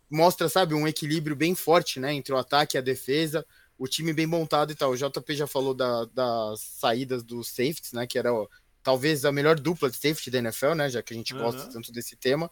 [0.10, 3.45] mostra, sabe, um equilíbrio bem forte, né, entre o ataque e a defesa
[3.77, 4.91] o time bem montado e tal.
[4.91, 8.07] O JP já falou da, das saídas dos safeties, né?
[8.07, 8.47] Que era ó,
[8.81, 10.89] talvez a melhor dupla de safety da NFL, né?
[10.89, 11.41] Já que a gente uhum.
[11.41, 12.49] gosta tanto desse tema.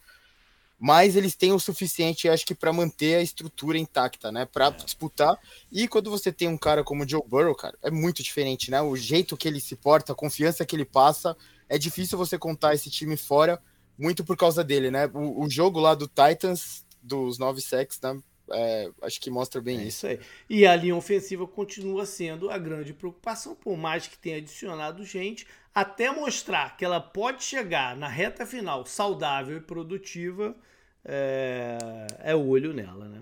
[0.83, 4.45] Mas eles têm o suficiente, acho que, para manter a estrutura intacta, né?
[4.45, 4.71] Para é.
[4.71, 5.37] disputar.
[5.71, 8.81] E quando você tem um cara como o Joe Burrow, cara, é muito diferente, né?
[8.81, 11.37] O jeito que ele se porta, a confiança que ele passa,
[11.69, 13.61] é difícil você contar esse time fora,
[13.95, 15.05] muito por causa dele, né?
[15.13, 18.19] O, o jogo lá do Titans, dos nove sacks, né?
[18.53, 20.05] É, acho que mostra bem é isso.
[20.05, 20.19] isso aí.
[20.49, 25.45] E a linha ofensiva continua sendo a grande preocupação, por mais que tenha adicionado gente,
[25.73, 30.55] até mostrar que ela pode chegar na reta final saudável e produtiva,
[31.03, 31.77] é,
[32.19, 33.21] é olho nela, né?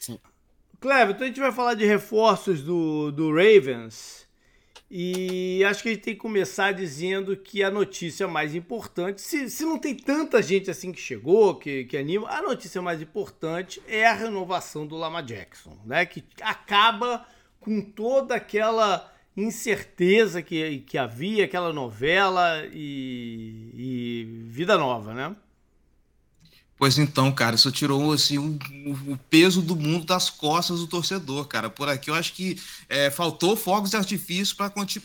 [0.00, 0.18] Sim.
[0.80, 4.25] Cleber, então a gente vai falar de reforços do, do Ravens.
[4.90, 9.50] E acho que a gente tem que começar dizendo que a notícia mais importante, se,
[9.50, 13.82] se não tem tanta gente assim que chegou, que, que anima, a notícia mais importante
[13.88, 16.06] é a renovação do Lama Jackson, né?
[16.06, 17.26] Que acaba
[17.58, 25.36] com toda aquela incerteza que, que havia, aquela novela e, e vida nova, né?
[26.78, 28.58] Pois então, cara, isso tirou assim, o,
[29.12, 31.70] o, peso do mundo das costas do torcedor, cara.
[31.70, 34.54] Por aqui eu acho que é, faltou fogos de artifício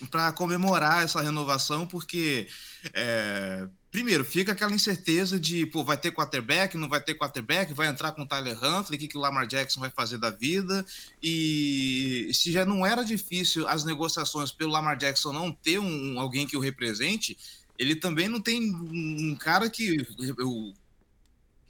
[0.09, 2.47] para comemorar essa renovação, porque
[2.93, 7.87] é, primeiro fica aquela incerteza de pô, vai ter quarterback, não vai ter quarterback, vai
[7.87, 10.85] entrar com o Tyler Huntley, o que, que o Lamar Jackson vai fazer da vida.
[11.23, 16.45] E se já não era difícil as negociações pelo Lamar Jackson não ter um, alguém
[16.45, 17.37] que o represente,
[17.79, 20.05] ele também não tem um cara que.
[20.37, 20.73] Eu,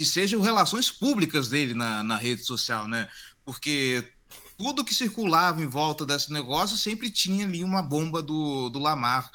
[0.02, 3.08] que sejam relações públicas dele na, na rede social, né?
[3.46, 4.04] Porque
[4.58, 9.30] tudo que circulava em volta desse negócio sempre tinha ali uma bomba do, do Lamar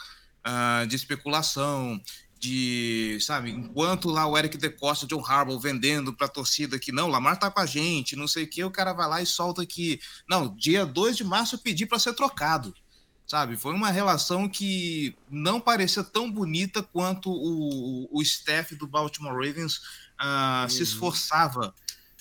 [0.44, 2.02] uh, de especulação,
[2.36, 7.38] de, sabe, enquanto lá o Eric DeCosta, John Harbaugh vendendo para torcida que não, Lamar
[7.38, 10.00] tá com a gente, não sei o que, o cara vai lá e solta que,
[10.28, 12.74] não, dia 2 de março eu pedi para ser trocado,
[13.24, 13.56] sabe?
[13.56, 20.05] Foi uma relação que não parecia tão bonita quanto o, o staff do Baltimore Ravens
[20.20, 21.74] uh, se esforçava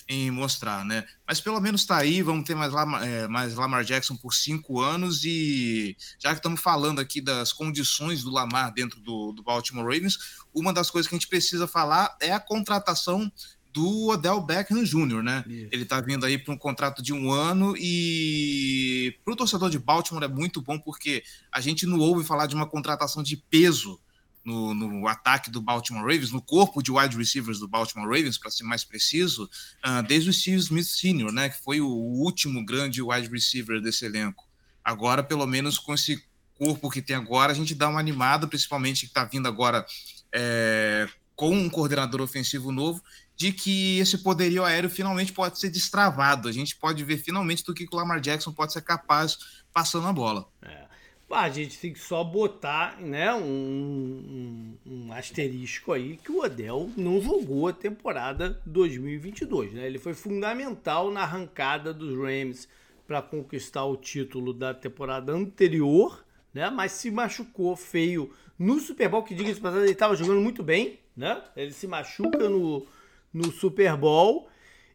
[0.08, 1.04] em mostrar, né?
[1.26, 4.80] Mas pelo menos está aí, vamos ter mais, Lamar, é, mais Lamar Jackson por cinco
[4.80, 9.84] anos e já que estamos falando aqui das condições do Lamar dentro do, do Baltimore
[9.84, 10.18] Ravens,
[10.54, 13.30] uma das coisas que a gente precisa falar é a contratação
[13.72, 15.44] do Odell Beckham Jr., né?
[15.46, 15.68] Isso.
[15.70, 19.78] Ele está vindo aí para um contrato de um ano e para o torcedor de
[19.78, 24.00] Baltimore é muito bom porque a gente não ouve falar de uma contratação de peso
[24.46, 28.50] no, no, ataque do Baltimore Ravens, no corpo de wide receivers do Baltimore Ravens, para
[28.50, 29.50] ser mais preciso,
[29.84, 34.04] uh, desde o Steve Smith Sr., né, que foi o último grande wide receiver desse
[34.04, 34.48] elenco.
[34.84, 36.22] Agora, pelo menos com esse
[36.54, 39.84] corpo que tem agora, a gente dá uma animada, principalmente que está vindo agora
[40.32, 43.02] é, com um coordenador ofensivo novo,
[43.36, 46.48] de que esse poderio aéreo finalmente pode ser destravado.
[46.48, 49.36] A gente pode ver finalmente do que o Lamar Jackson pode ser capaz
[49.72, 50.48] passando a bola.
[50.62, 50.86] É
[51.34, 56.90] a gente tem que só botar né, um, um, um, asterisco aí que o Odell
[56.96, 59.72] não jogou a temporada 2022.
[59.72, 59.86] Né?
[59.86, 62.68] Ele foi fundamental na arrancada dos Rams
[63.06, 66.70] para conquistar o título da temporada anterior, né?
[66.70, 71.00] mas se machucou feio no Super Bowl, que diga-se passagem, ele estava jogando muito bem.
[71.16, 71.42] Né?
[71.56, 72.86] Ele se machuca no,
[73.32, 74.48] no Super Bowl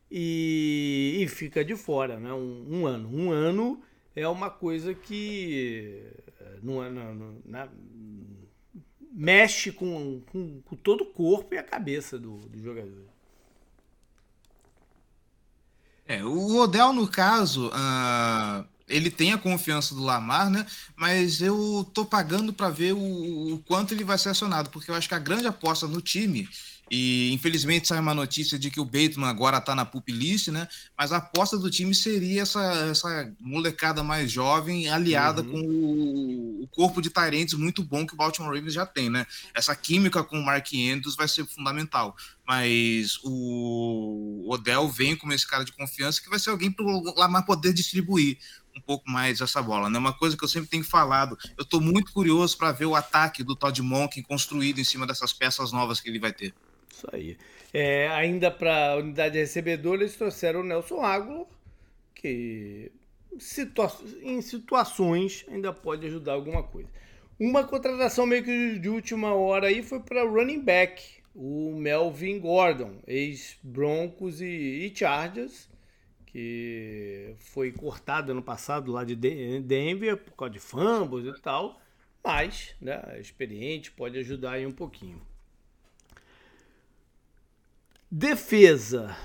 [0.09, 2.31] e, e fica de fora né?
[2.31, 3.09] um, um ano.
[3.13, 3.81] Um ano
[4.15, 6.03] é uma coisa que
[6.39, 7.69] eh, não, é, não, não, não
[9.11, 13.05] mexe com, com, com, todo o corpo e a cabeça do, do jogador.
[16.07, 20.65] É, o Odell, no caso, uh, ele tem a confiança do Lamar, né?
[20.95, 24.95] Mas eu tô pagando para ver o, o, quanto ele vai ser acionado, porque eu
[24.95, 26.49] acho que a grande aposta no time
[26.93, 30.67] e infelizmente sai uma notícia de que o Bateman agora está na pup list, né?
[30.97, 35.51] Mas a aposta do time seria essa, essa molecada mais jovem aliada uhum.
[35.51, 39.25] com o, o, corpo de Tyrants muito bom que o Baltimore Ravens já tem, né?
[39.53, 42.13] Essa química com o Mark Andrews vai ser fundamental.
[42.45, 47.17] Mas o Odell vem como esse cara de confiança que vai ser alguém para o
[47.17, 48.37] Lamar poder distribuir
[48.75, 49.97] um pouco mais essa bola, né?
[49.97, 53.45] Uma coisa que eu sempre tenho falado, eu estou muito curioso para ver o ataque
[53.45, 56.53] do Todd Monken construído em cima dessas peças novas que ele vai ter.
[57.01, 57.37] Isso aí.
[57.73, 61.45] É, ainda para a unidade recebedora, eles trouxeram o Nelson Aguilar,
[62.13, 62.91] que
[63.39, 66.89] situa em situações ainda pode ajudar alguma coisa.
[67.39, 72.99] Uma contratação meio que de última hora aí foi para running back, o Melvin Gordon,
[73.07, 75.67] ex-Broncos e, e, Chargers,
[76.27, 81.81] que foi cortado ano passado lá de Denver por causa de fumbles e tal,
[82.23, 85.30] mas né, experiente, pode ajudar aí um pouquinho.
[88.11, 89.15] Defesa.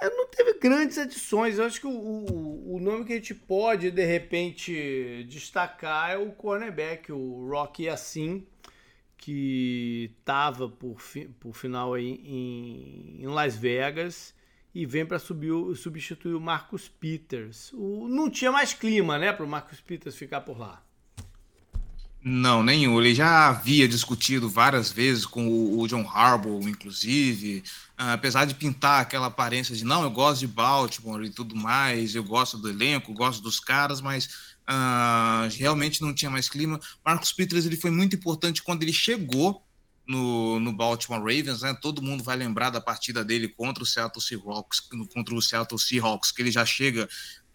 [0.00, 1.58] É, não teve grandes adições.
[1.58, 6.16] Eu acho que o, o, o, nome que a gente pode, de repente, destacar é
[6.16, 8.46] o cornerback, o Rocky Assim,
[9.16, 11.02] que estava por,
[11.40, 14.32] por final aí em, em Las Vegas
[14.72, 17.72] e vem para substituir o Marcus Peters.
[17.72, 20.82] O, não tinha mais clima, né, para o Marcus Peters ficar por lá.
[22.22, 23.00] Não, nenhum.
[23.00, 27.64] Ele já havia discutido várias vezes com o, John Harbaugh, inclusive,
[27.98, 32.14] uh, apesar de pintar aquela aparência de não, eu gosto de Baltimore e tudo mais,
[32.14, 34.26] eu gosto do elenco, gosto dos caras, mas
[34.68, 36.78] uh, realmente não tinha mais clima.
[37.02, 39.64] Marcos Peters ele foi muito importante quando ele chegou
[40.06, 41.72] no, no Baltimore Ravens, né?
[41.80, 44.80] Todo mundo vai lembrar da partida dele contra o Seattle Seahawks,
[45.14, 47.08] contra o Seattle Seahawks, que ele já chega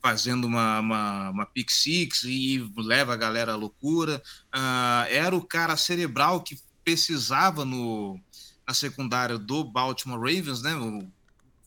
[0.06, 4.22] fazendo uma, uma, uma pick six e leva a galera à loucura.
[4.54, 8.20] Uh, era o cara cerebral que precisava no,
[8.68, 10.76] na secundária do Baltimore Ravens, né?
[10.76, 11.12] O,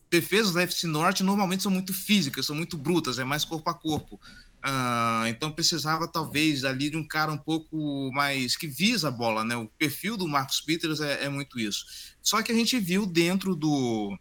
[0.09, 3.73] defesas da FC Norte normalmente são muito físicas, são muito brutas, é mais corpo a
[3.73, 4.17] corpo.
[4.65, 9.43] Uh, então precisava talvez ali de um cara um pouco mais que visa a bola,
[9.43, 9.57] né?
[9.57, 11.83] O perfil do Marcos Peters é, é muito isso.
[12.21, 14.17] Só que a gente viu dentro do,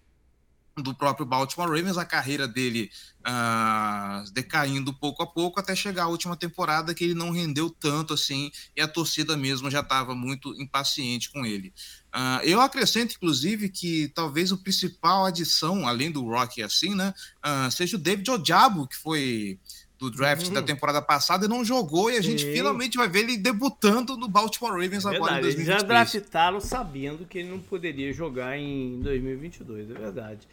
[0.83, 6.09] do próprio Baltimore Ravens, a carreira dele uh, decaindo pouco a pouco até chegar a
[6.09, 10.55] última temporada que ele não rendeu tanto assim e a torcida mesmo já estava muito
[10.61, 11.73] impaciente com ele.
[12.09, 17.13] Uh, eu acrescento, inclusive, que talvez o principal adição, além do Rock assim, né,
[17.45, 19.59] uh, seja o David Ojabo, que foi
[19.99, 20.55] do draft uhum.
[20.55, 22.53] da temporada passada e não jogou, e a gente Sim.
[22.53, 25.57] finalmente vai ver ele debutando no Baltimore Ravens é agora em 2023.
[25.57, 30.49] Eles já draftaram sabendo que ele não poderia jogar em 2022, é verdade.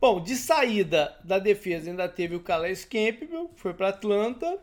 [0.00, 4.58] Bom, de saída da defesa ainda teve o Calais Campbell, que foi para Atlanta,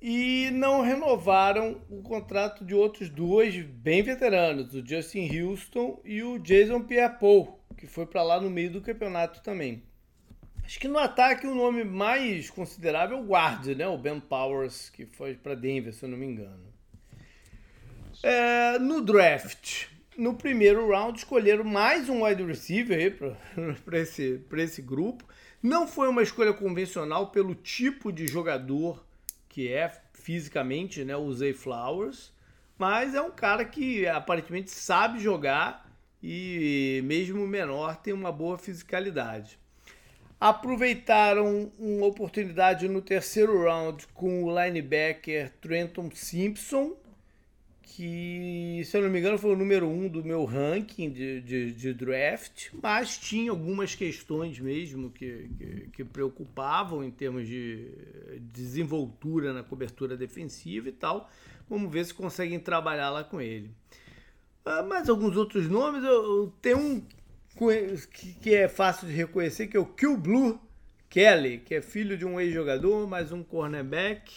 [0.00, 6.38] e não renovaram o contrato de outros dois bem veteranos, o Justin Houston e o
[6.38, 9.82] Jason Pierre-Paul, que foi para lá no meio do campeonato também.
[10.72, 13.86] Acho que no ataque o nome mais considerável é o guard, né?
[13.86, 16.64] O Ben Powers, que foi para Denver, se eu não me engano.
[18.22, 23.34] É, no draft, no primeiro round, escolheram mais um wide receiver
[23.84, 25.26] para esse, esse grupo.
[25.62, 29.04] Não foi uma escolha convencional pelo tipo de jogador
[29.50, 31.14] que é fisicamente, né?
[31.14, 32.32] O Zay Flowers.
[32.78, 35.86] Mas é um cara que aparentemente sabe jogar
[36.22, 39.60] e, mesmo menor, tem uma boa fisicalidade
[40.42, 46.96] aproveitaram uma oportunidade no terceiro round com o linebacker Trenton Simpson,
[47.80, 51.72] que, se eu não me engano, foi o número um do meu ranking de, de,
[51.72, 57.92] de draft, mas tinha algumas questões mesmo que, que, que, preocupavam em termos de
[58.40, 61.30] desenvoltura na cobertura defensiva e tal.
[61.70, 63.70] Vamos ver se conseguem trabalhar lá com ele.
[64.64, 67.02] Ah, mais alguns outros nomes, eu, eu tenho um
[68.40, 70.60] que é fácil de reconhecer, que é o Kill Blue
[71.12, 74.32] Kelly, que é filho de um ex-jogador, mais um cornerback.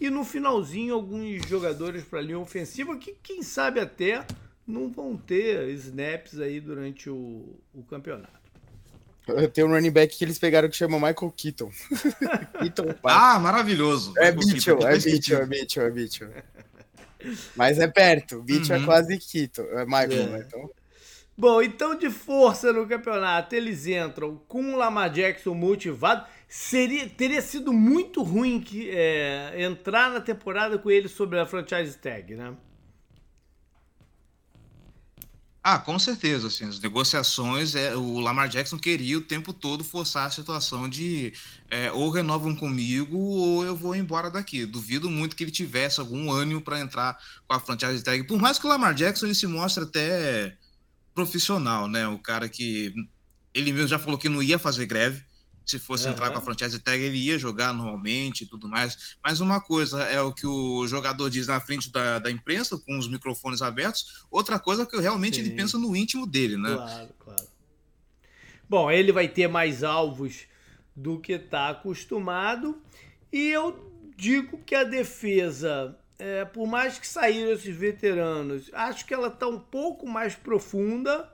[0.00, 4.24] E no finalzinho, alguns jogadores para a linha ofensiva que, quem sabe até,
[4.64, 8.38] não vão ter snaps aí durante o, o campeonato.
[9.52, 11.70] Tem um running back que eles pegaram que chama Michael Keaton.
[12.60, 14.14] Keaton ah, maravilhoso.
[14.18, 16.30] É Mitchell, é Mitchell, é Mitchell, é Mitchell.
[17.56, 18.44] Mas é perto.
[18.48, 18.84] Mitchell é uhum.
[18.84, 19.62] é quase Keaton.
[19.62, 20.26] É Michael, é.
[20.26, 20.44] né?
[20.46, 20.70] Então...
[21.38, 26.26] Bom, então de força no campeonato, eles entram com o Lamar Jackson motivado.
[26.48, 31.96] Seria, teria sido muito ruim que, é, entrar na temporada com ele sobre a franchise
[31.96, 32.56] tag, né?
[35.62, 40.26] Ah, com certeza, assim, as negociações, é, o Lamar Jackson queria o tempo todo forçar
[40.26, 41.32] a situação de
[41.70, 44.66] é, ou renovam comigo ou eu vou embora daqui.
[44.66, 48.24] Duvido muito que ele tivesse algum ânimo para entrar com a franchise tag.
[48.24, 50.56] Por mais que o Lamar Jackson ele se mostre até
[51.18, 52.06] profissional, né?
[52.06, 52.94] O cara que
[53.52, 55.26] ele mesmo já falou que não ia fazer greve.
[55.66, 56.12] Se fosse uhum.
[56.12, 59.16] entrar com a franchise tag, ele ia jogar normalmente e tudo mais.
[59.22, 62.96] Mas uma coisa é o que o jogador diz na frente da, da imprensa, com
[62.96, 64.24] os microfones abertos.
[64.30, 65.40] Outra coisa é que realmente Sim.
[65.42, 66.74] ele pensa no íntimo dele, né?
[66.74, 67.48] Claro, claro.
[68.68, 70.46] Bom, ele vai ter mais alvos
[70.94, 72.80] do que está acostumado.
[73.32, 79.14] E eu digo que a defesa é, por mais que saíram esses veteranos, acho que
[79.14, 81.32] ela está um pouco mais profunda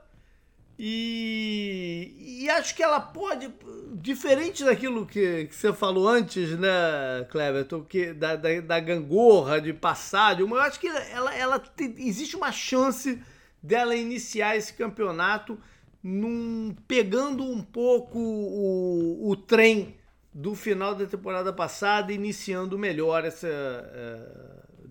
[0.77, 3.49] e, e, acho que ela pode,
[3.93, 9.71] diferente daquilo que, que você falou antes, né, Cleverton, que, da, da, da, gangorra, de
[9.71, 13.21] passagem, eu acho que ela, ela tem, existe uma chance
[13.63, 15.57] dela iniciar esse campeonato
[16.03, 19.95] num, pegando um pouco o, o trem
[20.33, 23.47] do final da temporada passada, iniciando melhor essa.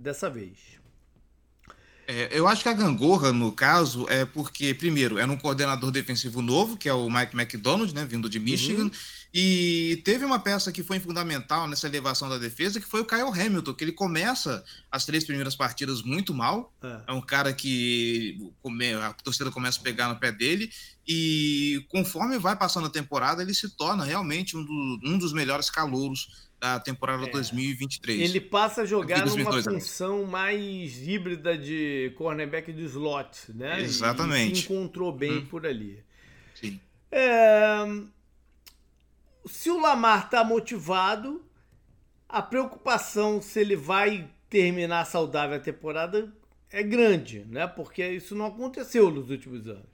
[0.05, 0.59] Dessa vez.
[2.07, 6.43] É, eu acho que a gangorra, no caso, é porque, primeiro, era um coordenador defensivo
[6.43, 8.91] novo, que é o Mike McDonald, né, vindo de Michigan, uhum.
[9.33, 13.23] e teve uma peça que foi fundamental nessa elevação da defesa, que foi o Kyle
[13.23, 18.53] Hamilton, que ele começa as três primeiras partidas muito mal, é, é um cara que
[19.01, 20.71] a torcida começa a pegar no pé dele,
[21.09, 25.71] e conforme vai passando a temporada, ele se torna realmente um, do, um dos melhores
[25.71, 27.31] calouros da temporada é.
[27.31, 28.21] 2023.
[28.21, 33.83] Ele passa a jogar 2002, numa função mais híbrida de cornerback de slot, né?
[33.83, 34.53] Exatamente.
[34.53, 35.47] E se encontrou bem hum.
[35.47, 36.03] por ali.
[36.55, 36.81] Sim.
[37.13, 37.85] É...
[39.45, 41.45] Se o Lamar está motivado,
[42.27, 46.33] a preocupação se ele vai terminar saudável a temporada
[46.71, 47.67] é grande, né?
[47.67, 49.94] Porque isso não aconteceu nos últimos anos.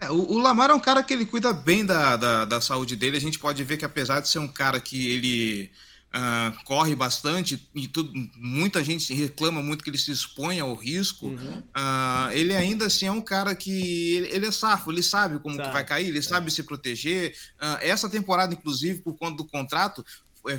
[0.00, 2.94] É, o, o, Lamar é um cara que ele cuida bem da, da, da, saúde
[2.94, 3.16] dele.
[3.16, 5.70] A gente pode ver que apesar de ser um cara que ele
[6.14, 11.26] uh, corre bastante e tudo, muita gente reclama muito que ele se expõe ao risco,
[11.26, 11.58] uhum.
[11.58, 15.56] uh, ele ainda assim é um cara que ele, ele é safo, ele sabe como
[15.56, 15.68] sabe.
[15.68, 16.22] que vai cair, ele é.
[16.22, 17.34] sabe se proteger.
[17.60, 20.04] Uh, essa temporada, inclusive, por conta do contrato,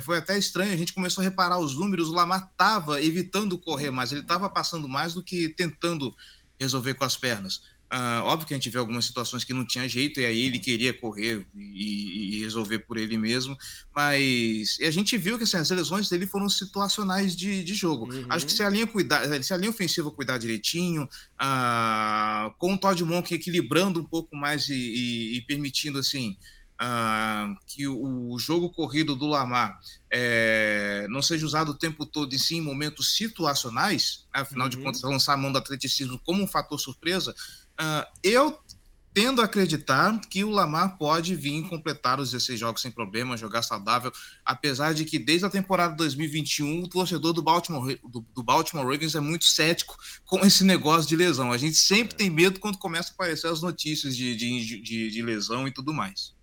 [0.02, 3.90] foi até estranho, a gente começou a reparar os números, o Lamar estava evitando correr
[3.90, 6.14] mais, ele estava passando mais do que tentando
[6.60, 7.62] resolver com as pernas.
[7.92, 10.60] Uh, óbvio que a gente vê algumas situações que não tinha jeito, e aí ele
[10.60, 13.58] queria correr e, e resolver por ele mesmo,
[13.92, 18.12] mas a gente viu que assim, as lesões dele foram situacionais de, de jogo.
[18.12, 18.26] Uhum.
[18.28, 22.78] Acho que se a linha cuidar, se a linha ofensiva cuidar direitinho, uh, com o
[22.78, 26.36] Todd Monk equilibrando um pouco mais e, e, e permitindo assim
[26.80, 29.78] uh, que o, o, jogo corrido do Lamar
[30.10, 34.40] é, não seja usado o tempo todo, e sim em momentos situacionais, né?
[34.40, 34.70] afinal uhum.
[34.70, 37.34] de contas, lançar a mão do atleticismo como um fator surpresa,
[37.80, 38.58] uh, eu
[39.12, 43.62] tendo a acreditar que o Lamar pode vir completar os 16 jogos sem problema, jogar
[43.62, 44.12] saudável,
[44.44, 49.16] apesar de que desde a temporada 2021 o torcedor do Baltimore, do, do Baltimore Ravens
[49.16, 51.50] é muito cético com esse negócio de lesão.
[51.50, 55.22] A gente sempre tem medo quando começa a aparecer as notícias de, de, de, de
[55.22, 56.38] lesão e tudo mais.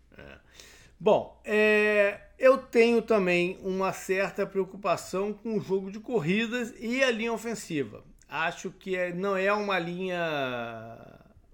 [0.99, 7.11] Bom, é, eu tenho também uma certa preocupação com o jogo de corridas e a
[7.11, 8.03] linha ofensiva.
[8.27, 10.17] Acho que é, não é uma linha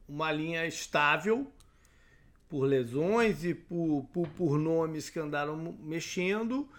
[0.07, 1.51] uma linha estável
[2.49, 6.69] por lesões e por, por, por nomes que andaram mexendo.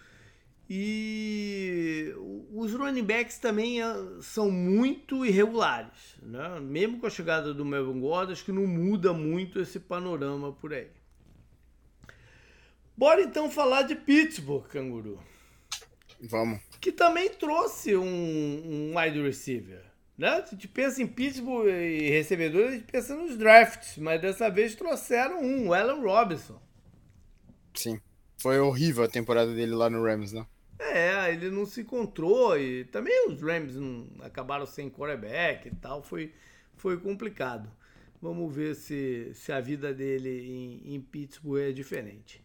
[0.68, 2.14] E
[2.53, 6.16] os running backs também ah, são muito irregulares.
[6.22, 6.61] Né?
[6.61, 10.72] Mesmo com a chegada do Melvin Gordon, acho que não muda muito esse panorama por
[10.72, 10.89] aí.
[12.97, 15.20] Bora então falar de Pittsburgh, canguru.
[16.20, 16.61] Vamos.
[16.81, 19.83] Que também trouxe um, um wide receiver.
[20.16, 20.28] Né?
[20.28, 24.74] A gente pensa em Pittsburgh e recebedores, a gente pensa nos drafts, mas dessa vez
[24.74, 26.60] trouxeram um, o Allen Robinson.
[27.74, 28.00] Sim.
[28.38, 30.46] Foi horrível a temporada dele lá no Rams, né?
[30.78, 36.02] É, ele não se encontrou e também os Rams não acabaram sem quarterback e tal,
[36.02, 36.32] foi,
[36.76, 37.70] foi complicado.
[38.20, 42.43] Vamos ver se, se a vida dele em, em Pittsburgh é diferente.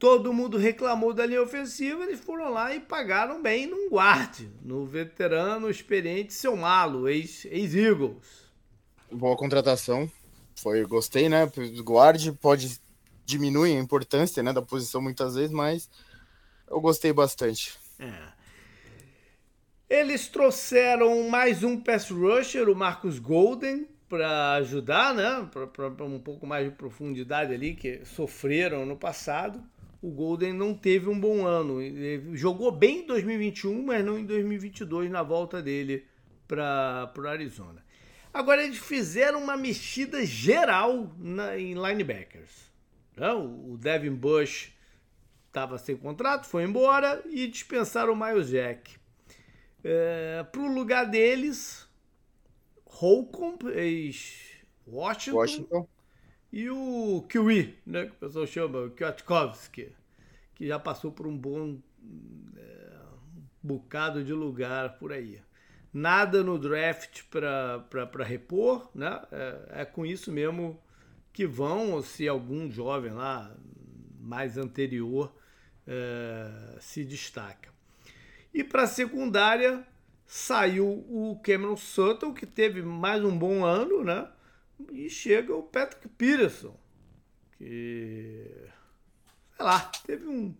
[0.00, 4.86] Todo mundo reclamou da linha ofensiva, eles foram lá e pagaram bem num guarde, no
[4.86, 8.16] veterano experiente seu malo, ex-Eagles.
[9.10, 10.10] Ex Boa contratação.
[10.56, 11.46] Foi, gostei, né?
[11.84, 12.80] Guarde pode
[13.26, 15.90] diminuir a importância né, da posição muitas vezes, mas
[16.66, 17.78] eu gostei bastante.
[17.98, 18.10] É.
[19.86, 25.46] Eles trouxeram mais um pass rusher, o Marcus Golden, para ajudar, né?
[25.52, 29.62] Para um pouco mais de profundidade ali, que sofreram no passado
[30.02, 31.80] o Golden não teve um bom ano.
[31.80, 36.06] Ele jogou bem em 2021, mas não em 2022 na volta dele
[36.48, 37.84] para o Arizona.
[38.32, 42.70] Agora eles fizeram uma mexida geral na, em linebackers.
[43.16, 44.72] Não, o Devin Bush
[45.48, 48.98] estava sem contrato, foi embora e dispensaram o Miles Jack.
[49.82, 51.88] É, para o lugar deles,
[52.84, 55.88] Holcomb, ex-Washington, Washington
[56.52, 59.92] e o Kiwi, né, que o pessoal chama, Kwiatkowski,
[60.54, 61.78] que já passou por um bom
[62.56, 62.96] é,
[63.62, 65.40] bocado de lugar por aí.
[65.92, 69.20] Nada no draft para repor, né?
[69.32, 70.80] É, é, com isso mesmo
[71.32, 73.56] que vão, ou se algum jovem lá
[74.20, 75.34] mais anterior
[75.86, 77.70] é, se destaca.
[78.52, 79.84] E para a secundária
[80.26, 84.28] saiu o Cameron Sutton, que teve mais um bom ano, né?
[84.92, 86.78] E chega o Patrick Peterson,
[87.56, 88.46] que.
[89.56, 90.54] sei lá, teve um.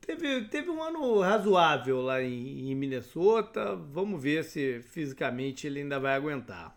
[0.00, 3.76] Teve, teve um ano razoável lá em, em Minnesota.
[3.76, 6.76] Vamos ver se fisicamente ele ainda vai aguentar.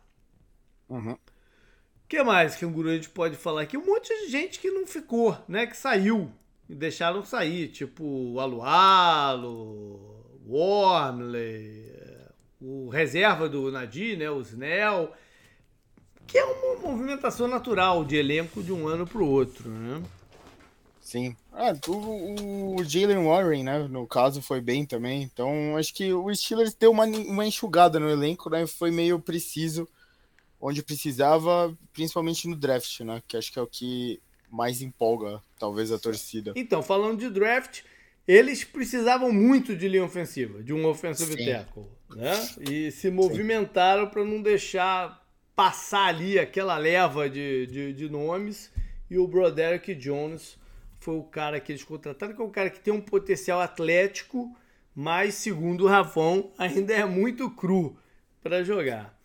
[0.88, 1.14] Uhum.
[1.14, 3.76] O que mais que um guru a gente pode falar aqui?
[3.76, 5.66] Um monte de gente que não ficou, né?
[5.66, 6.32] Que saiu.
[6.70, 7.70] E deixaram sair.
[7.70, 11.92] Tipo o Alualo, Wormley,
[12.62, 14.30] o reserva do Nadir, né?
[14.30, 15.12] O Snell
[16.28, 20.02] que é uma movimentação natural de elenco de um ano para o outro, né?
[21.02, 21.36] Sim.
[21.54, 25.22] Ah, o, o Jalen Warren, né, no caso, foi bem também.
[25.22, 28.66] Então, acho que o Steelers deu uma, uma enxugada no elenco, né?
[28.66, 29.88] Foi meio preciso
[30.60, 33.22] onde precisava, principalmente no draft, né?
[33.28, 34.20] Que acho que é o que
[34.50, 36.54] mais empolga, talvez, a torcida.
[36.56, 37.84] Então, falando de draft,
[38.28, 41.46] eles precisavam muito de linha ofensiva, de um offensive Sim.
[41.46, 42.50] tackle, né?
[42.60, 45.24] E se movimentaram para não deixar
[45.56, 48.72] passar ali aquela leva de, de, de nomes.
[49.10, 50.58] E o Broderick Jones
[51.00, 54.56] foi o cara que eles contrataram, que é um cara que tem um potencial atlético,
[54.96, 57.98] mas segundo o Rafão, ainda é muito cru
[58.42, 59.16] para jogar.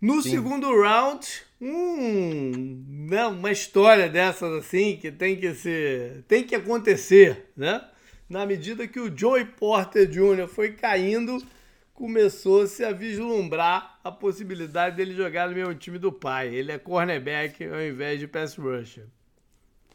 [0.00, 0.30] No Sim.
[0.30, 1.26] segundo round,
[1.60, 7.84] hum, né, uma história dessas assim que tem que ser, tem que acontecer, né?
[8.26, 10.48] Na medida que o Joey Porter Jr.
[10.48, 11.44] foi caindo,
[11.92, 16.54] começou-se a vislumbrar a possibilidade dele jogar no mesmo time do pai.
[16.54, 19.06] Ele é cornerback ao invés de pass rusher.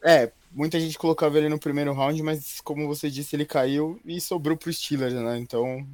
[0.03, 4.21] É, muita gente colocava ele no primeiro round, mas como você disse, ele caiu e
[4.21, 5.37] sobrou pro Steelers, né?
[5.39, 5.87] Então,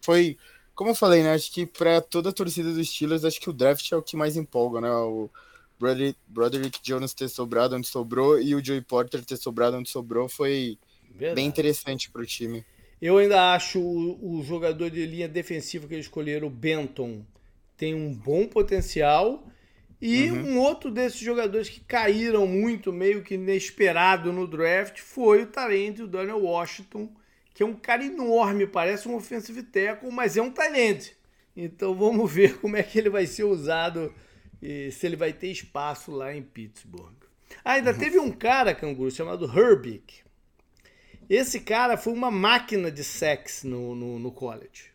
[0.00, 0.38] foi
[0.74, 1.34] como eu falei, né?
[1.34, 4.16] Acho que para toda a torcida dos Steelers, acho que o draft é o que
[4.16, 4.90] mais empolga, né?
[4.90, 5.28] O
[5.78, 10.26] Broderick, Broderick Jones ter sobrado onde sobrou e o Joey Porter ter sobrado onde sobrou
[10.26, 10.78] foi
[11.10, 11.34] Verdade.
[11.34, 12.64] bem interessante para o time.
[13.00, 17.24] Eu ainda acho o, o, jogador de linha defensiva que eles escolheram, o Benton,
[17.80, 19.48] tem um bom potencial.
[20.02, 20.50] E uhum.
[20.50, 26.02] um outro desses jogadores que caíram muito, meio que inesperado no draft, foi o Tarente,
[26.02, 27.10] o Daniel Washington,
[27.54, 31.10] que é um cara enorme, parece um offensive tackle, mas é um talento.
[31.56, 34.14] Então vamos ver como é que ele vai ser usado
[34.60, 37.16] e se ele vai ter espaço lá em Pittsburgh.
[37.64, 37.98] Ah, ainda uhum.
[37.98, 40.04] teve um cara, canguru, chamado Herbig.
[41.28, 44.89] Esse cara foi uma máquina de sex no, no, no college.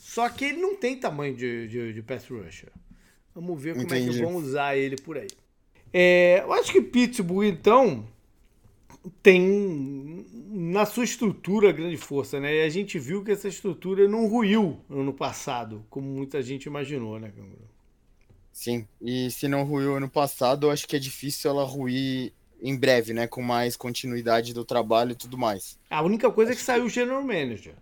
[0.00, 2.72] Só que ele não tem tamanho de, de, de pass rusher.
[3.34, 4.08] Vamos ver como Entendi.
[4.08, 5.28] é que vão usar ele por aí.
[5.92, 8.08] É, eu acho que Pittsburgh, então,
[9.22, 12.56] tem na sua estrutura grande força, né?
[12.56, 17.20] E a gente viu que essa estrutura não ruiu ano passado, como muita gente imaginou,
[17.20, 17.68] né, Canguru?
[18.50, 22.32] Sim, e se não ruiu ano passado, eu acho que é difícil ela ruir
[22.62, 23.26] em breve, né?
[23.26, 25.78] Com mais continuidade do trabalho e tudo mais.
[25.90, 27.74] A única coisa é que saiu o General Manager.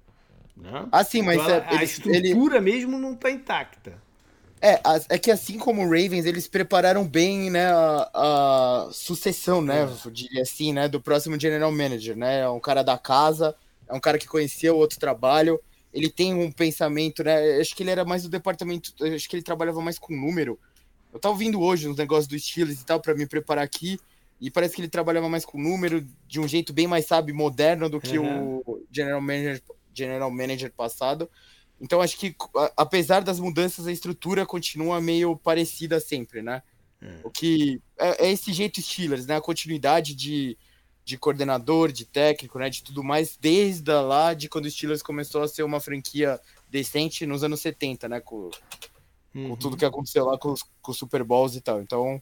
[0.60, 0.88] Né?
[0.90, 2.60] Ah, sim, mas então, a, a estrutura ele...
[2.60, 4.08] mesmo não está intacta.
[4.60, 9.84] É, é que assim como o Ravens, eles prepararam bem, né, a, a sucessão, né,
[9.84, 10.10] é.
[10.10, 13.54] diria assim, né, do próximo General Manager, né, é um cara da casa,
[13.88, 15.60] é um cara que conhecia o outro trabalho,
[15.94, 19.44] ele tem um pensamento, né, acho que ele era mais do departamento, acho que ele
[19.44, 20.58] trabalhava mais com número,
[21.12, 23.96] eu tava ouvindo hoje uns negócios do Steelers e tal, para me preparar aqui,
[24.40, 27.88] e parece que ele trabalhava mais com número, de um jeito bem mais, sabe, moderno
[27.88, 28.60] do que uhum.
[28.66, 29.62] o General Manager,
[29.98, 31.28] General Manager passado,
[31.80, 32.34] então acho que
[32.76, 36.62] apesar das mudanças, a estrutura continua meio parecida sempre, né?
[37.00, 37.20] É.
[37.22, 39.36] O que é, é, esse jeito Steelers, né?
[39.36, 40.58] A continuidade de,
[41.04, 42.68] de coordenador, de técnico, né?
[42.68, 47.24] De tudo mais, desde lá de quando o Steelers começou a ser uma franquia decente
[47.24, 48.20] nos anos 70, né?
[48.20, 48.50] Com,
[49.34, 49.50] uhum.
[49.50, 51.80] com tudo que aconteceu lá com os, com os Super Bowls e tal.
[51.80, 52.20] Então,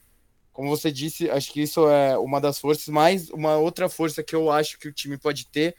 [0.53, 4.35] como você disse, acho que isso é uma das forças, mas uma outra força que
[4.35, 5.75] eu acho que o time pode ter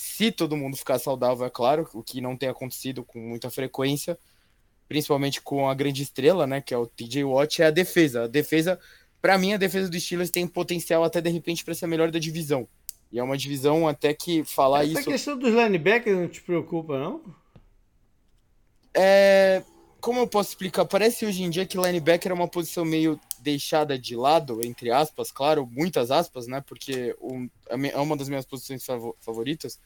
[0.00, 4.18] se todo mundo ficar saudável, é claro, o que não tem acontecido com muita frequência,
[4.88, 8.24] principalmente com a grande estrela, né, que é o TJ Watt, é a defesa.
[8.24, 8.80] A defesa,
[9.20, 12.10] para mim, a defesa do Steelers tem potencial até de repente para ser a melhor
[12.10, 12.66] da divisão.
[13.12, 15.00] E é uma divisão até que falar Essa isso.
[15.00, 17.20] Essa questão dos linebackers não te preocupa, não?
[18.94, 19.62] É.
[20.00, 20.86] Como eu posso explicar?
[20.86, 25.30] Parece hoje em dia que linebacker é uma posição meio deixada de lado, entre aspas,
[25.30, 26.60] claro, muitas aspas, né?
[26.60, 28.84] Porque um, é uma das minhas posições
[29.20, 29.78] favoritas.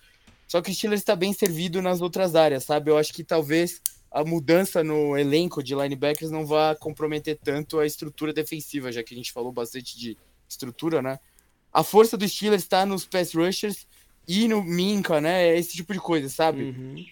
[0.47, 2.91] Só que o Steelers está bem servido nas outras áreas, sabe?
[2.91, 3.81] Eu acho que talvez
[4.11, 9.15] a mudança no elenco de linebackers não vá comprometer tanto a estrutura defensiva, já que
[9.15, 10.17] a gente falou bastante de
[10.49, 11.19] estrutura, né?
[11.73, 13.87] A força do Steelers está nos pass rushers
[14.29, 15.57] e no Minka, né?
[15.57, 16.63] Esse tipo de coisa, sabe?
[16.63, 17.05] Uhum.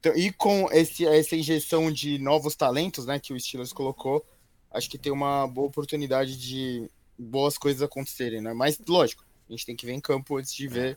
[0.00, 4.24] Então, e com esse, essa injeção de novos talentos, né, que o Steelers colocou,
[4.70, 8.52] acho que tem uma boa oportunidade de boas coisas acontecerem, né?
[8.52, 10.96] Mas, lógico, a gente tem que ver em campo antes de ver.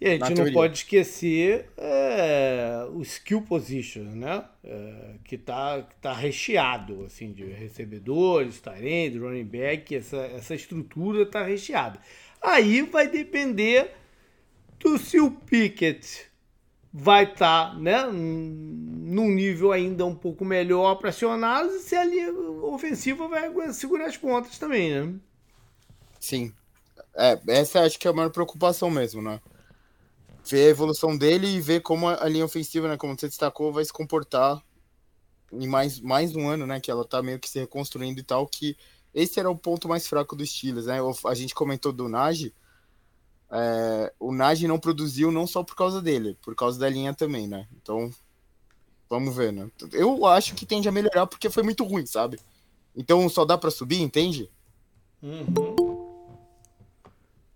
[0.00, 0.52] E a gente não teoria.
[0.52, 4.44] pode esquecer é, o skill position, né?
[4.62, 11.44] É, que tá, tá recheado, assim, de recebedores, tight running back, essa, essa estrutura tá
[11.44, 12.00] recheada.
[12.42, 13.92] Aí vai depender
[14.78, 16.26] do se o Pickett
[16.96, 22.32] vai estar tá, né, num nível ainda um pouco melhor pressionado e se a linha
[22.32, 25.14] ofensiva vai segurar as pontas também, né?
[26.20, 26.54] Sim.
[27.16, 29.40] É, essa acho que é a maior preocupação mesmo, né?
[30.48, 33.84] Ver a evolução dele e ver como a linha ofensiva, né, como você destacou, vai
[33.84, 34.62] se comportar
[35.52, 38.46] em mais, mais um ano, né, que ela tá meio que se reconstruindo e tal,
[38.46, 38.76] que
[39.12, 40.98] esse era o ponto mais fraco dos Steelers, né?
[41.26, 42.54] A gente comentou do Nagy,
[43.56, 47.46] é, o Nagy não produziu não só por causa dele, por causa da linha também,
[47.46, 47.68] né?
[47.80, 48.10] Então,
[49.08, 49.70] vamos ver, né?
[49.92, 52.36] Eu acho que tende a melhorar porque foi muito ruim, sabe?
[52.96, 54.50] Então só dá para subir, entende?
[55.22, 55.76] Uhum.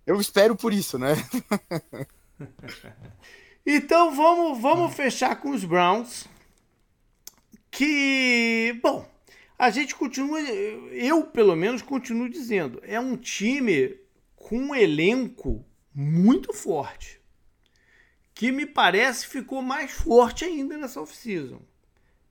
[0.07, 1.15] Eu espero por isso, né?
[3.67, 6.29] então vamos, vamos fechar com os Browns.
[7.73, 9.05] Que, bom,
[9.59, 13.99] a gente continua, eu pelo menos continuo dizendo, é um time
[14.37, 15.65] com um elenco
[16.01, 17.21] muito forte,
[18.33, 21.61] que me parece ficou mais forte ainda nessa off-season.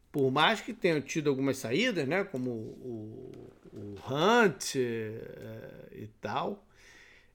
[0.09, 6.65] por mais que tenham tido algumas saídas, né, como o, o Hunt é, e tal,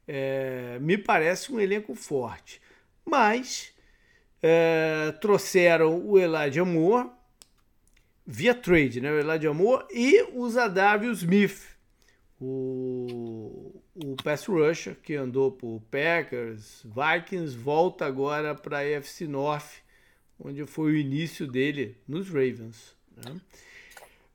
[0.09, 2.63] é, me parece um elenco forte.
[3.05, 3.75] Mas
[4.43, 7.11] é, trouxeram o Elijah Moore
[8.27, 11.77] via trade, né, o Elijah Moore e o Zadavio Smith,
[12.41, 19.83] o, o pass rusher que andou por Packers, Vikings, volta agora para a AFC North
[20.45, 22.95] onde foi o início dele nos Ravens.
[23.17, 23.41] Né?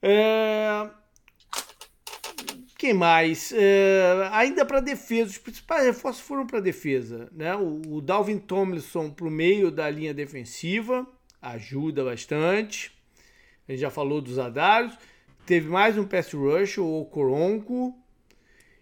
[0.01, 0.89] É...
[2.77, 3.51] Quem mais?
[3.53, 4.29] É...
[4.31, 7.27] Ainda para defesa, os principais reforços foram para defesa.
[7.31, 7.53] Né?
[7.55, 11.05] O, Dalvin Tomlinson para o meio da linha defensiva
[11.41, 12.91] ajuda bastante.
[13.67, 14.97] A gente já falou dos Adários.
[15.45, 17.97] Teve mais um pass rush, o Coronco.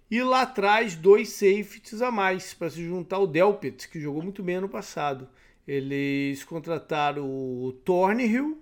[0.10, 4.44] E lá atrás, dois safeties a mais para se juntar ao Delpit, que jogou muito
[4.44, 5.28] bem ano passado.
[5.68, 8.62] Eles contrataram o Thornhill,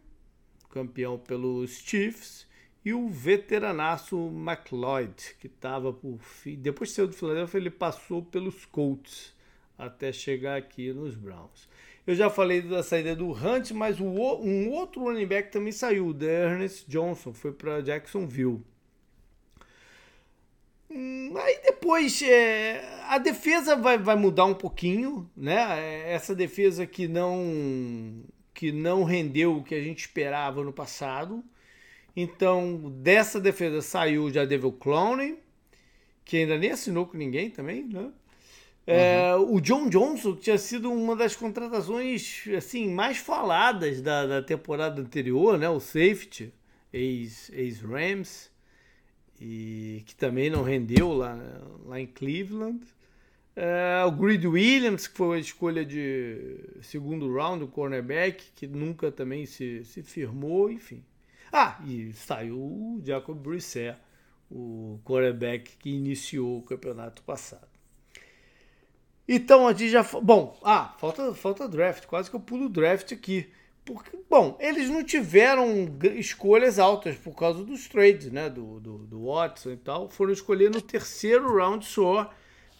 [0.69, 2.47] campeão pelos Chiefs,
[2.85, 6.55] e o veteranaço McLeod, que estava por fim.
[6.55, 9.33] Depois de ser do Philadelphia, ele passou pelos Colts
[9.77, 11.67] até chegar aqui nos Browns.
[12.05, 16.23] Eu já falei da saída do Hunt, mas um outro running back também saiu, o
[16.23, 18.61] Ernest Johnson, foi para Jacksonville.
[20.95, 26.11] Hum, aí depois é, a defesa vai, vai mudar um pouquinho, né?
[26.11, 28.23] Essa defesa que não
[28.53, 31.43] que não rendeu o que a gente esperava no passado.
[32.15, 35.39] Então, dessa defesa saiu já Devil Clowney,
[36.23, 38.11] que ainda nem assinou com ninguém também, né?
[38.85, 39.55] É, uhum.
[39.55, 45.57] o John Johnson tinha sido uma das contratações assim mais faladas da, da temporada anterior,
[45.57, 45.67] né?
[45.69, 46.53] O safety,
[46.93, 48.52] ex-Rams
[49.39, 51.37] e que também não rendeu lá,
[51.85, 52.85] lá em Cleveland.
[53.55, 59.11] É, o Greed Williams, que foi a escolha de segundo round, o cornerback, que nunca
[59.11, 61.03] também se, se firmou, enfim.
[61.51, 63.99] Ah, e saiu o Jacob Brissett,
[64.49, 67.67] o quarterback que iniciou o campeonato passado.
[69.27, 70.03] Então a gente já.
[70.21, 73.49] Bom, ah, falta, falta draft, quase que eu pulo o draft aqui.
[73.85, 75.67] Porque, bom, eles não tiveram
[76.15, 78.49] escolhas altas por causa dos trades, né?
[78.49, 80.09] Do, do, do Watson e tal.
[80.09, 82.33] Foram escolher no terceiro round só.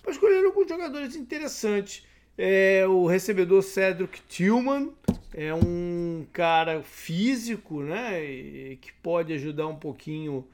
[0.05, 2.05] Mas escolheram alguns jogadores interessantes.
[2.37, 4.91] É, o recebedor Cedric Tillman
[5.33, 8.23] é um cara físico, né?
[8.23, 10.47] E, que pode ajudar um pouquinho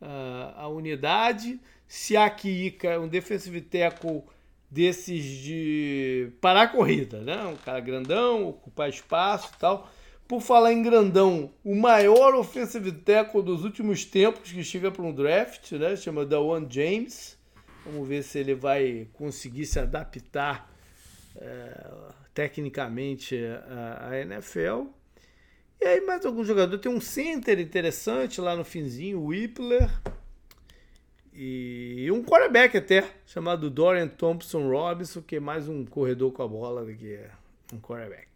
[0.00, 1.60] uh, a unidade.
[1.88, 4.22] Siaki Ika é um defensive tackle
[4.70, 7.44] desses de parar a corrida, né?
[7.44, 9.90] Um cara grandão, ocupar espaço e tal.
[10.28, 15.14] Por falar em grandão, o maior offensive tackle dos últimos tempos que chega para um
[15.14, 15.94] draft, né?
[15.94, 17.38] Chama Dawan James.
[17.84, 20.68] Vamos ver se ele vai conseguir se adaptar
[21.36, 21.80] é,
[22.34, 23.38] tecnicamente
[24.00, 24.86] à, NFL.
[25.80, 26.76] E aí mais algum jogador.
[26.78, 29.88] Tem um center interessante lá no finzinho, o Whippler.
[31.32, 36.48] E um quarterback até, chamado Dorian Thompson Robinson, que é mais um corredor com a
[36.48, 37.20] bola do que
[37.72, 38.35] um quarterback.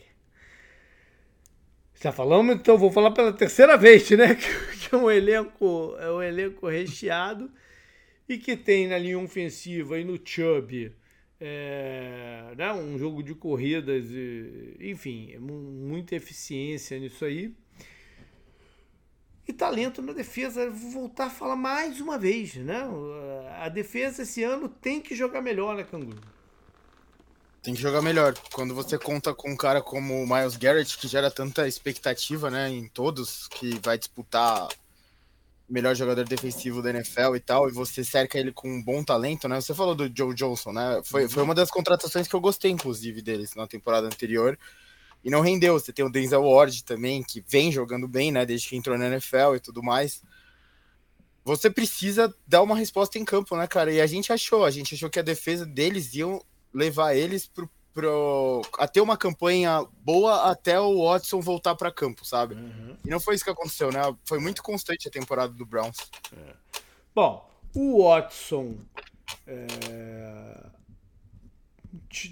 [2.03, 4.35] Já falamos, então vou falar pela terceira vez, né?
[4.81, 7.51] Que é um elenco, é um elenco recheado
[8.27, 10.93] e que tem na linha ofensiva e no Chubb
[11.39, 17.55] é, né, um jogo de corridas, e, enfim, muita eficiência nisso aí.
[19.47, 22.83] E talento na defesa, vou voltar a falar mais uma vez, né?
[23.59, 26.21] A defesa esse ano tem que jogar melhor, né, Canguru?
[27.63, 28.35] Tem que jogar melhor.
[28.53, 32.71] Quando você conta com um cara como o Miles Garrett, que gera tanta expectativa, né,
[32.71, 34.69] em todos, que vai disputar
[35.69, 39.47] melhor jogador defensivo da NFL e tal, e você cerca ele com um bom talento,
[39.47, 39.61] né?
[39.61, 41.01] Você falou do Joe Johnson, né?
[41.05, 44.59] Foi, foi uma das contratações que eu gostei, inclusive, deles na temporada anterior.
[45.23, 45.79] E não rendeu.
[45.79, 48.45] Você tem o Denzel Ward também, que vem jogando bem, né?
[48.45, 50.23] Desde que entrou na NFL e tudo mais.
[51.45, 53.93] Você precisa dar uma resposta em campo, né, cara?
[53.93, 56.43] E a gente achou, a gente achou que a defesa deles iam
[56.73, 62.25] levar eles pro, pro, a ter uma campanha boa até o Watson voltar para campo,
[62.25, 62.55] sabe?
[62.55, 62.97] Uhum.
[63.05, 64.01] E não foi isso que aconteceu, né?
[64.25, 65.97] Foi muito constante a temporada do Browns.
[66.37, 66.55] É.
[67.15, 68.79] Bom, o Watson
[69.47, 70.67] é...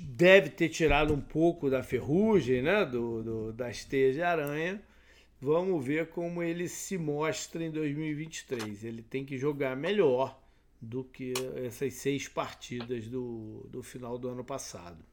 [0.00, 2.84] deve ter tirado um pouco da ferrugem, né?
[2.84, 4.80] Do, do, das teias de aranha.
[5.40, 8.84] Vamos ver como ele se mostra em 2023.
[8.84, 10.37] Ele tem que jogar melhor
[10.80, 11.32] do que
[11.64, 15.04] essas seis partidas do, do final do ano passado.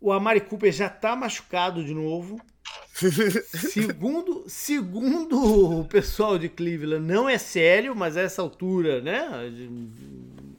[0.00, 2.40] O Amari Cooper já está machucado de novo.
[3.54, 9.28] segundo, segundo o pessoal de Cleveland, não é sério, mas a essa altura, né?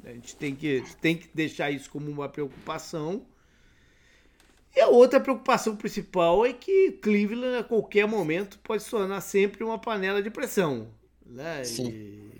[0.05, 3.25] A gente tem que, tem que deixar isso como uma preocupação.
[4.75, 9.63] E a outra preocupação principal é que Cleveland, a qualquer momento, pode se tornar sempre
[9.63, 10.89] uma panela de pressão.
[11.25, 11.63] Né?
[11.63, 11.89] Sim.
[11.89, 12.38] E,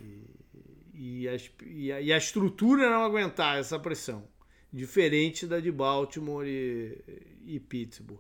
[1.00, 4.28] e, a, e, a, e a estrutura não aguentar essa pressão.
[4.72, 6.98] Diferente da de Baltimore e,
[7.46, 8.20] e Pittsburgh.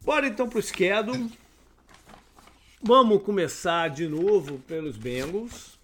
[0.00, 1.30] Bora então para o schedule.
[2.82, 5.78] Vamos começar de novo pelos Bengals.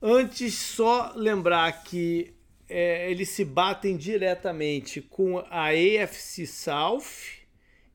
[0.00, 2.34] Antes, só lembrar que
[2.68, 7.40] é, eles se batem diretamente com a AFC South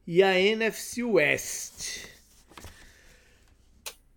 [0.07, 2.07] e a NFC West.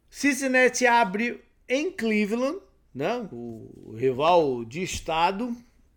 [0.08, 2.58] Cincinnati abre em Cleveland,
[2.94, 5.56] né, o rival de estado,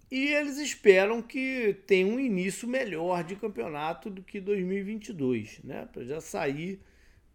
[0.10, 6.04] e eles esperam que tenha um início melhor de campeonato do que 2022, né, para
[6.04, 6.80] já sair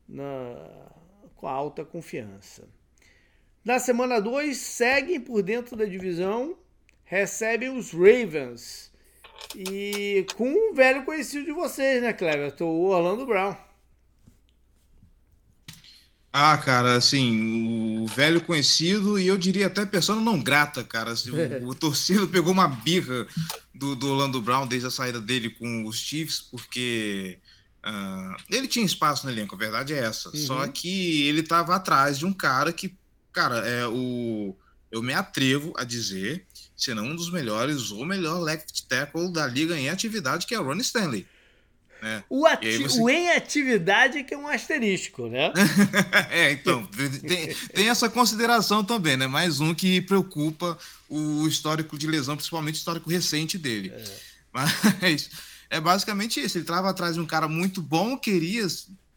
[0.09, 0.55] na,
[1.37, 2.69] com alta confiança.
[3.65, 6.57] Na semana 2, seguem por dentro da divisão,
[7.05, 8.91] recebem os Ravens.
[9.55, 12.65] E com um velho conhecido de vocês, né, Cleverton?
[12.65, 13.55] O Orlando Brown.
[16.33, 21.11] Ah, cara, assim, o velho conhecido e eu diria até pessoa não grata, cara.
[21.11, 23.27] Assim, o, o torcido pegou uma birra
[23.75, 27.39] do, do Orlando Brown desde a saída dele com os Chiefs, porque
[27.81, 30.29] Uh, ele tinha espaço no elenco, a verdade é essa.
[30.29, 30.37] Uhum.
[30.37, 32.95] Só que ele estava atrás de um cara que,
[33.33, 34.55] cara, é o.
[34.91, 39.47] Eu me atrevo a dizer, se não um dos melhores, ou melhor left tackle da
[39.47, 41.27] liga em atividade, que é o Ronnie Stanley.
[42.03, 42.25] Né?
[42.29, 43.01] O, ati você...
[43.01, 45.53] o em atividade é que é um asterisco, né?
[46.31, 49.27] é, então, tem, tem, essa consideração também, né?
[49.27, 50.79] Mais um que preocupa
[51.09, 53.93] o histórico de lesão, principalmente o histórico recente dele.
[53.95, 54.05] É.
[54.53, 55.31] Mas
[55.69, 56.59] é basicamente isso.
[56.59, 58.67] Ele estava atrás de um cara muito bom, queria.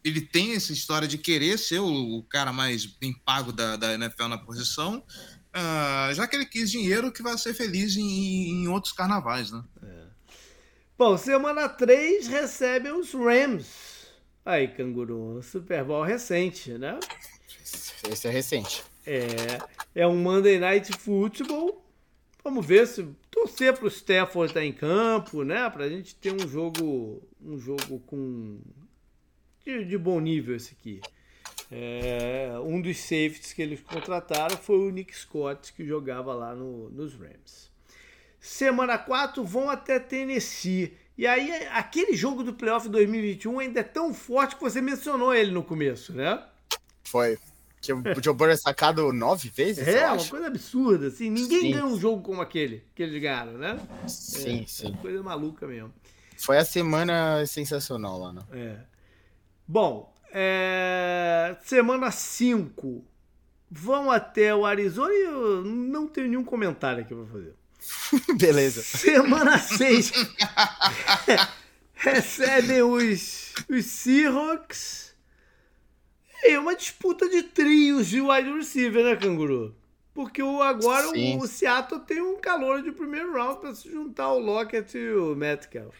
[0.03, 3.93] Ele tem essa história de querer ser o, o cara mais bem pago da, da
[3.93, 8.67] NFL na posição, uh, já que ele quis dinheiro que vai ser feliz em, em
[8.67, 9.63] outros carnavais, né?
[9.81, 10.02] É.
[10.97, 14.07] Bom, semana 3 recebe os Rams.
[14.45, 16.99] Aí, canguru, Super Bowl recente, né?
[18.09, 18.83] Esse é recente.
[19.05, 19.25] É,
[19.95, 21.83] é um Monday Night Football
[22.43, 25.69] Vamos ver se torcer para o Stafford estar em campo, né?
[25.69, 28.59] Para a gente ter um jogo, um jogo com
[29.65, 30.99] de, de bom nível esse aqui.
[31.71, 36.89] É, um dos safeties que eles contrataram foi o Nick Scott, que jogava lá no,
[36.89, 37.71] nos Rams.
[38.43, 40.93] Semana 4 vão até Tennessee.
[41.17, 45.49] E aí, aquele jogo do playoff 2021 ainda é tão forte que você mencionou ele
[45.49, 46.43] no começo, né?
[47.05, 47.39] Foi.
[47.81, 49.87] Que o Joe Burrow é sacado nove vezes?
[49.87, 51.29] É, uma coisa absurda, assim.
[51.29, 51.71] Ninguém sim.
[51.71, 53.79] ganha um jogo como aquele que eles ganharam, né?
[54.09, 54.93] Sim, é, sim.
[54.93, 55.93] É coisa maluca mesmo.
[56.37, 58.41] Foi a semana sensacional lá, né?
[58.51, 58.77] É.
[59.65, 61.55] Bom, é...
[61.63, 63.05] semana 5.
[63.71, 67.55] Vão até o Arizona e eu não tenho nenhum comentário aqui pra fazer.
[68.37, 68.81] Beleza.
[68.81, 70.11] Semana 6.
[71.93, 75.13] Recebem os, os Seahawks
[76.43, 79.73] é uma disputa de trios de wide receiver, né, Canguru?
[80.13, 84.25] Porque o, agora o, o, Seattle tem um calor de primeiro round para se juntar
[84.25, 85.95] ao Lockett e o Metcalf.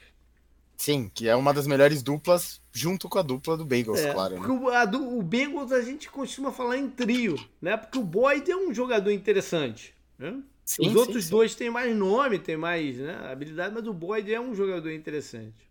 [0.78, 4.40] Sim, que é uma das melhores duplas junto com a dupla do Bengals, é, claro.
[4.40, 4.48] Né?
[4.48, 7.78] O, a, do, o Bengals a gente costuma falar em trio, né?
[7.78, 9.96] Porque o Boyd é um jogador interessante.
[10.20, 10.42] Né?
[10.66, 11.57] Sim, Os outros sim, dois sim.
[11.57, 15.70] têm mais nome, têm mais né, habilidade, mas o Boyd é um jogador interessante.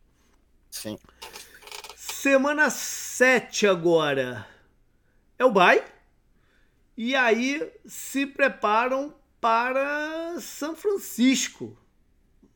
[0.70, 0.98] Sim.
[1.96, 4.46] Semana 7 agora
[5.38, 5.82] é o bye.
[6.96, 11.76] E aí se preparam para São Francisco.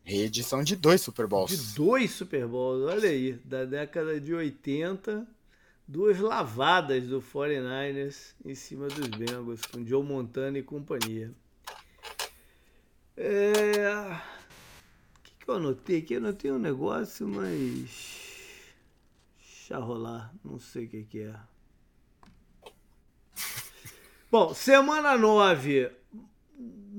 [0.05, 1.51] Reedição de dois Super Bowls.
[1.51, 3.32] De dois Super Bowls, olha aí.
[3.45, 5.26] Da década de 80,
[5.89, 11.34] duas lavadas do 49ers em cima dos Bengals, com Joe Montana e companhia.
[13.17, 14.12] É...
[15.17, 16.14] O que, que eu anotei aqui?
[16.14, 18.35] Eu anotei um negócio, mas.
[19.39, 21.35] Deixa rolar, não sei o que, que é.
[24.31, 25.91] Bom, semana 9,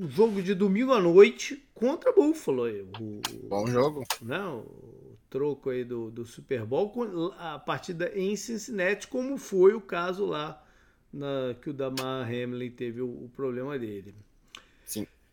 [0.09, 2.63] jogo de domingo à noite contra Buffalo.
[2.99, 4.03] O, Bom jogo.
[4.22, 9.82] Né, o troco aí do, do Super Bowl, a partida em Cincinnati, como foi o
[9.82, 10.63] caso lá
[11.11, 14.15] na, que o Damar Hamlin teve o, o problema dele.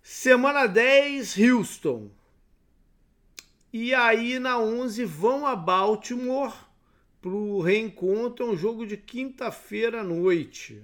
[0.07, 2.11] Semana 10, Houston.
[3.73, 6.53] E aí na 11 vão a Baltimore
[7.23, 10.83] para o reencontro, é um jogo de quinta-feira à noite.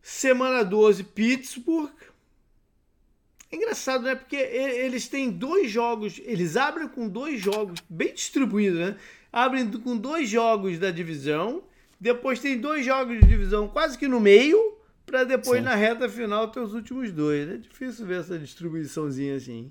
[0.00, 1.92] Semana 12, Pittsburgh.
[3.52, 4.14] É engraçado, né?
[4.14, 8.96] Porque eles têm dois jogos, eles abrem com dois jogos bem distribuídos, né?
[9.30, 11.64] Abrem com dois jogos da divisão,
[12.00, 14.73] depois tem dois jogos de divisão quase que no meio,
[15.06, 15.64] para depois Sim.
[15.64, 17.48] na reta final ter os últimos dois.
[17.48, 19.70] É difícil ver essa distribuiçãozinha assim.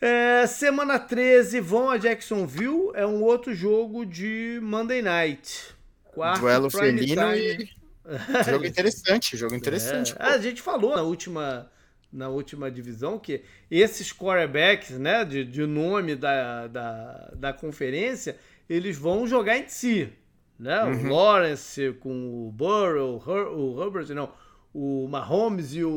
[0.00, 2.90] É, semana 13 vão a Jacksonville.
[2.94, 5.74] É um outro jogo de Monday Night.
[6.04, 7.68] Quarto Duelo felino e...
[8.50, 10.14] jogo interessante, jogo interessante.
[10.18, 11.70] É, a gente falou na última,
[12.12, 18.36] na última divisão que esses quarterbacks né, de, de nome da, da, da conferência,
[18.68, 20.12] eles vão jogar em si.
[20.60, 20.84] Né?
[20.84, 21.10] Uhum.
[21.10, 24.30] O Lawrence com o Burrow, o Herbert, não
[24.72, 25.90] o Mahomes e o,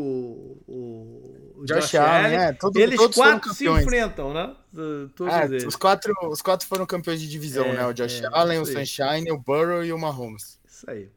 [0.67, 4.55] o, o Josh, Josh Allen, é, todo, eles quatro se enfrentam, né?
[4.75, 7.85] É, os, quatro, os quatro foram campeões de divisão, é, né?
[7.85, 10.59] O Josh é, Allen, o Sunshine, o Burrow e o Mahomes.
[10.65, 11.09] Isso aí.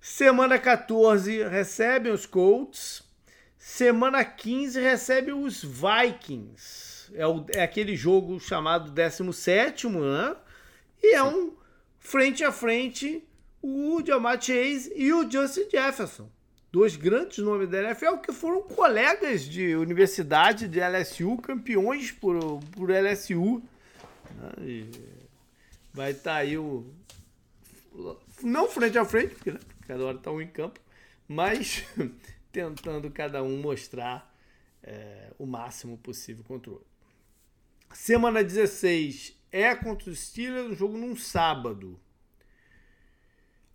[0.00, 3.02] Semana 14 recebem os Colts.
[3.58, 7.10] Semana 15 recebe os Vikings.
[7.14, 10.36] É, o, é aquele jogo chamado 17, né?
[11.02, 11.54] E é um
[12.06, 13.26] frente a frente
[13.60, 16.30] o Jamar Chase e o Justin Jefferson
[16.70, 22.90] dois grandes nomes da NFL que foram colegas de universidade de LSU, campeões por, por
[22.90, 23.62] LSU.
[24.36, 24.90] Né?
[25.92, 26.86] vai estar tá aí o.
[28.42, 29.54] Não frente a frente, porque
[29.86, 30.78] cada hora está um em campo,
[31.26, 31.84] mas
[32.52, 34.32] tentando cada um mostrar
[34.82, 36.88] é, o máximo possível contra o outro.
[37.94, 41.98] Semana 16 é contra os Steelers, um jogo num sábado.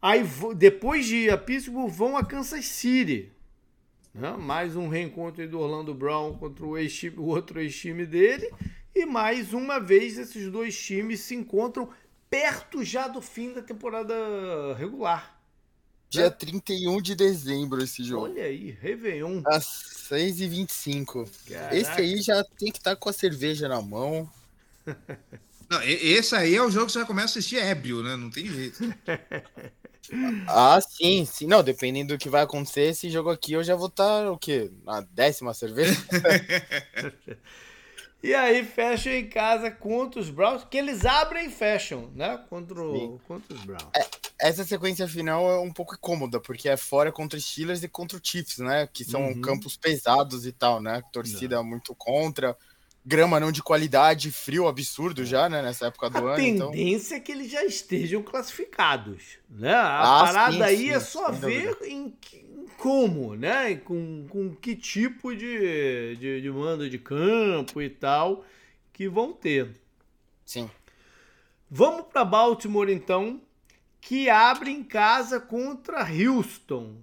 [0.01, 0.23] Aí
[0.55, 3.31] depois de ir a Pittsburgh vão a Kansas City.
[4.13, 4.31] Né?
[4.37, 8.51] Mais um reencontro do Orlando Brown contra o, ex o outro ex-time dele.
[8.93, 11.89] E mais uma vez esses dois times se encontram
[12.29, 14.13] perto já do fim da temporada
[14.77, 15.39] regular.
[16.09, 16.29] Dia né?
[16.29, 18.25] 31 de dezembro esse jogo.
[18.25, 19.41] Olha aí, Réveillon.
[19.45, 19.65] Às
[20.11, 21.29] 6h25.
[21.47, 21.75] Caraca.
[21.75, 24.29] Esse aí já tem que estar tá com a cerveja na mão.
[25.71, 28.17] Não, esse aí é o jogo que você já começa a assistir ébrio, né?
[28.17, 28.83] Não tem jeito.
[30.45, 31.47] Ah, sim, sim.
[31.47, 34.37] Não, dependendo do que vai acontecer, esse jogo aqui eu já vou estar, tá, o
[34.37, 34.69] quê?
[34.83, 35.95] Na décima cerveja?
[38.21, 42.43] e aí fecham em casa contra os Browns, que eles abrem e fecham, né?
[42.49, 43.87] Contra, o, contra os Browns.
[43.95, 44.05] É,
[44.41, 48.17] essa sequência final é um pouco incômoda, porque é fora contra os Steelers e contra
[48.17, 48.89] o Chiefs, né?
[48.91, 49.39] Que são uhum.
[49.39, 51.01] campos pesados e tal, né?
[51.13, 51.63] Torcida Não.
[51.63, 52.57] muito contra
[53.05, 56.33] grama não de qualidade, frio absurdo já, né, nessa época do a ano.
[56.33, 56.71] A então.
[56.71, 57.17] tendência então...
[57.17, 59.73] é que eles já estejam classificados, né?
[59.73, 63.75] A ah, parada sim, aí sim, é só ver em, em, como, né?
[63.75, 68.45] Com, com que tipo de, de, de mando de campo e tal
[68.93, 69.71] que vão ter.
[70.45, 70.69] Sim.
[71.69, 73.41] Vamos para Baltimore então,
[73.99, 76.97] que abre em casa contra Houston.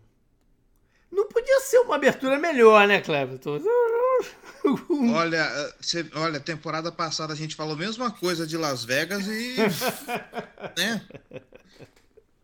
[1.10, 3.60] Não podia ser uma abertura melhor, né, Cleberton?
[5.14, 9.56] olha, você, olha, temporada passada a gente falou a mesma coisa de Las Vegas e.
[10.76, 11.02] né?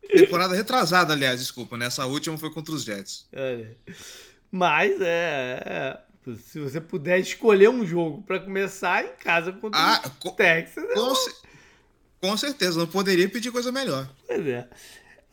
[0.08, 1.86] Temporada retrasada, aliás, desculpa, né?
[1.86, 3.26] Essa última foi contra os Jets.
[4.50, 10.02] Mas é, é, Se você puder escolher um jogo para começar em casa contra ah,
[10.24, 10.84] o Texas.
[10.94, 14.08] Com, é com certeza, não poderia pedir coisa melhor.
[14.26, 14.68] Pois é.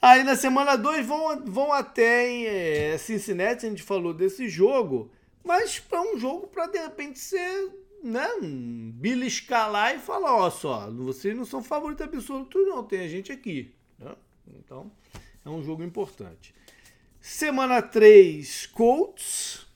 [0.01, 5.11] Aí na semana 2 vão, vão até em é, Cincinnati, a gente falou desse jogo,
[5.43, 7.71] mas para um jogo para de repente ser
[8.03, 13.07] né, um beliscar e falar, ó só, vocês não são favorito absoluto não, tem a
[13.07, 13.75] gente aqui.
[13.99, 14.15] Né?
[14.57, 14.91] Então,
[15.45, 16.55] é um jogo importante.
[17.19, 19.67] Semana 3, Colts.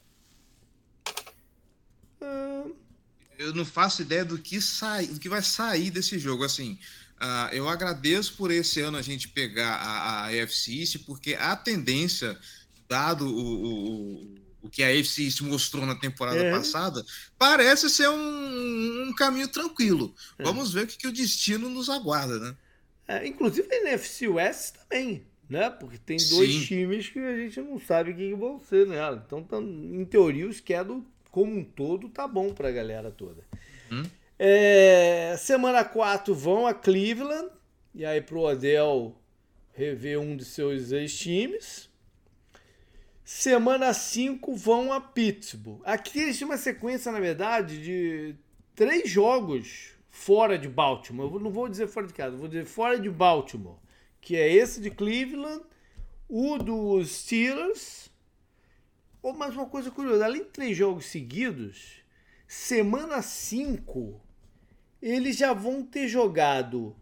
[3.37, 6.79] Eu não faço ideia do que, sai, do que vai sair desse jogo, assim...
[7.21, 10.31] Uh, eu agradeço por esse ano a gente pegar a, a
[11.05, 12.37] porque a tendência,
[12.89, 16.51] dado o, o, o que a East mostrou na temporada é.
[16.51, 17.05] passada,
[17.37, 20.13] parece ser um, um caminho tranquilo.
[20.37, 20.43] É.
[20.43, 22.55] Vamos ver o que, que, o destino nos aguarda, né?
[23.07, 25.69] É, inclusive a NFC West também, né?
[25.69, 26.65] Porque tem dois Sim.
[26.65, 29.23] times que a gente não sabe o que, vão ser nela.
[29.25, 33.43] Então, tá, em teoria, o schedule como um todo tá bom para a galera toda.
[33.91, 34.03] Hum?
[34.37, 37.49] É, semana 4 vão a Cleveland.
[37.93, 39.15] E aí pro Odell
[39.73, 41.89] rever um de seus ex-times.
[43.23, 45.81] Semana 5 vão a Pittsburgh.
[45.83, 48.35] Aqui têm uma sequência, na verdade, de
[48.75, 51.33] três jogos fora de Baltimore.
[51.33, 53.79] Eu não vou dizer fora de casa, vou dizer fora de Baltimore.
[54.21, 55.63] Que é esse de Cleveland,
[56.27, 58.11] o dos Steelers.
[59.21, 62.03] Ou mais uma coisa curiosa, além de três jogos seguidos,
[62.47, 64.24] semana 5
[65.09, 66.95] eles já vão ter jogado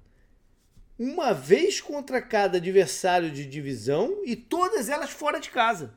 [0.99, 5.93] uma vez contra cada adversário de divisão e todas elas fora de casa.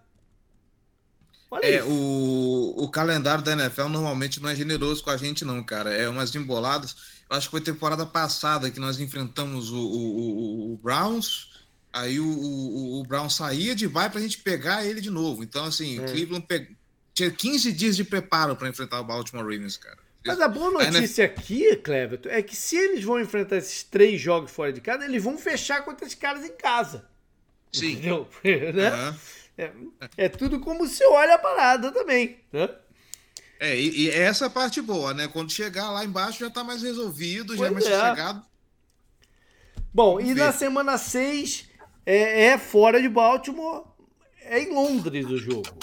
[1.51, 5.63] Olha é, o, o calendário da NFL normalmente não é generoso com a gente, não,
[5.65, 5.93] cara.
[5.93, 6.97] É umas emboladas.
[7.29, 11.57] Eu acho que foi temporada passada que nós enfrentamos o, o, o Browns.
[11.93, 15.43] Aí o, o, o Brown saía de vai pra gente pegar ele de novo.
[15.43, 16.05] Então, assim, é.
[16.05, 16.77] Cleveland pe...
[17.13, 20.06] tinha 15 dias de preparo para enfrentar o Baltimore Ravens, cara.
[20.27, 24.51] Mas a boa notícia aqui, Cleverton, é que se eles vão enfrentar esses três jogos
[24.51, 27.07] fora de casa, eles vão fechar contra esses caras em casa.
[27.73, 27.93] Sim.
[27.93, 28.29] Entendeu?
[28.45, 28.91] né?
[28.91, 29.17] Uhum.
[29.59, 32.39] É, é, tudo como se olha a parada também.
[32.53, 32.69] Né?
[33.59, 35.29] É, e, e essa é a parte boa, né?
[35.29, 38.45] Quando chegar lá embaixo já tá mais resolvido, pois já é mais chegado.
[39.95, 40.45] Bom, Vamos e ver.
[40.45, 41.71] na semana 6
[42.05, 43.85] é, é fora de Baltimore,
[44.43, 45.79] é em Londres o jogo,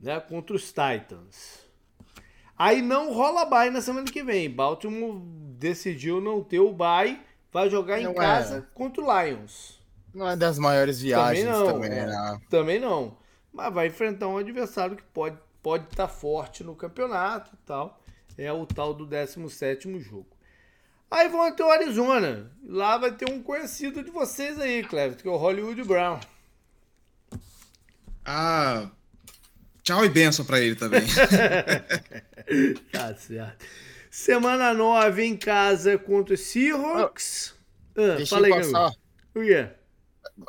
[0.00, 0.20] né?
[0.20, 1.59] Contra os Titans.
[2.60, 4.50] Aí não rola bye na semana que vem.
[4.50, 5.18] Baltimore
[5.58, 7.18] decidiu não ter o bye,
[7.50, 8.14] vai jogar não em é.
[8.14, 9.80] casa contra o Lions.
[10.12, 12.40] Não é das maiores viagens também, não, também, né?
[12.50, 13.16] Também não.
[13.50, 17.98] Mas vai enfrentar um adversário que pode pode estar tá forte no campeonato e tal.
[18.36, 20.28] É o tal do 17 jogo.
[21.10, 22.52] Aí vão até o Arizona.
[22.62, 26.20] Lá vai ter um conhecido de vocês aí, Cleves, que é o Hollywood Brown.
[28.22, 28.90] Ah,
[29.82, 31.02] Tchau e benção para ele também.
[32.92, 33.64] tá certo.
[34.10, 37.54] Semana 9 em casa contra o Seahawks.
[37.96, 38.92] Ah, Deixa fala aí, passar.
[39.34, 39.68] O quê?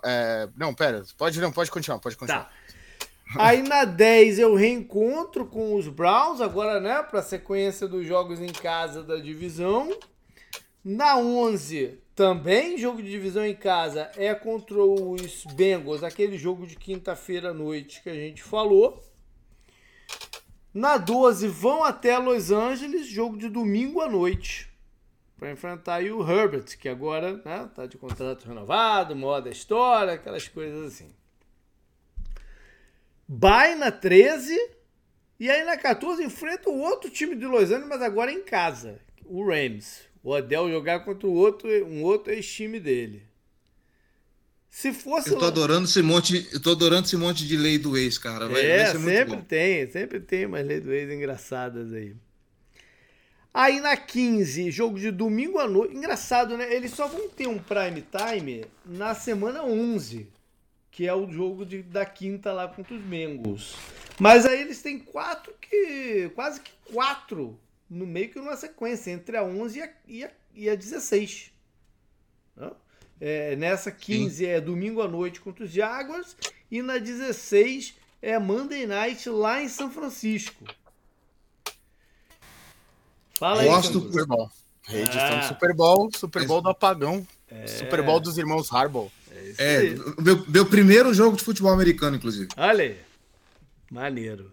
[0.03, 1.03] É, não, pera.
[1.17, 2.45] Pode, não, pode continuar, pode continuar.
[2.45, 2.51] Tá.
[3.37, 8.51] Aí na 10 eu reencontro com os Browns, agora, né, para sequência dos jogos em
[8.51, 9.97] casa da divisão.
[10.83, 16.75] Na 11, também jogo de divisão em casa, é contra os Bengals, aquele jogo de
[16.75, 19.01] quinta-feira à noite que a gente falou.
[20.73, 24.71] Na 12 vão até Los Angeles, jogo de domingo à noite,
[25.37, 30.93] para enfrentar o Herbert, que agora né, tá de contrato renovado, moda história, aquelas coisas
[30.93, 31.13] assim.
[33.27, 34.57] Vai na 13
[35.37, 39.01] e aí na 14 enfrenta o outro time de Los Angeles, mas agora em casa,
[39.25, 40.09] o Rams.
[40.23, 43.30] O Odell jogar contra o outro, um outro ex-time dele.
[44.71, 45.29] Se fosse.
[45.29, 48.47] Eu tô adorando esse monte, eu tô adorando esse monte de lei do ex, cara.
[48.47, 52.15] Vai, é, vai sempre tem, sempre tem umas lei do ex engraçadas aí.
[53.53, 55.93] Aí na 15, jogo de domingo à noite.
[55.93, 56.73] Engraçado, né?
[56.73, 60.29] Eles só vão ter um prime time na semana 11,
[60.89, 63.75] que é o jogo de, da quinta lá contra os Mengos.
[64.17, 66.31] Mas aí eles têm quatro que.
[66.33, 67.59] quase que quatro
[67.89, 71.51] no meio que numa sequência, entre a 11 e a, e a, e a 16.
[72.55, 72.73] Não?
[73.21, 74.45] É, nessa 15 Sim.
[74.45, 76.35] é domingo à noite contra os Jaguars.
[76.71, 80.65] E na 16 é Monday Night lá em São Francisco.
[83.37, 84.51] Fala Gosto aí, do Super Bowl.
[84.83, 85.35] Reedição ah.
[85.35, 87.25] do Super Bowl, Super Bowl do apagão.
[87.47, 87.67] É.
[87.67, 89.11] Super Bowl dos irmãos Harbaugh.
[89.57, 92.47] É, é meu, meu primeiro jogo de futebol americano, inclusive.
[92.57, 92.97] Olha aí.
[93.91, 94.51] Maneiro.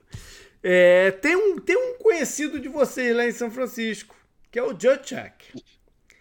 [0.63, 4.15] É, tem, um, tem um conhecido de vocês lá em São Francisco,
[4.51, 5.55] que é o Jutchak.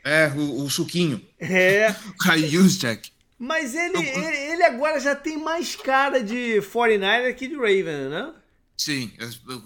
[0.07, 1.21] É, o, o suquinho.
[1.37, 1.93] É.
[2.47, 3.11] Juszczyk.
[3.37, 8.33] Mas ele, ele, ele, agora já tem mais cara de 49er que de Raven, né?
[8.75, 9.11] Sim,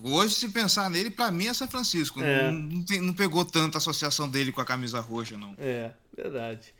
[0.03, 2.21] hoje se pensar nele, para mim é São Francisco.
[2.21, 2.49] É.
[2.49, 5.53] Não, não, não, pegou tanta associação dele com a camisa roxa, não.
[5.57, 6.73] É, verdade.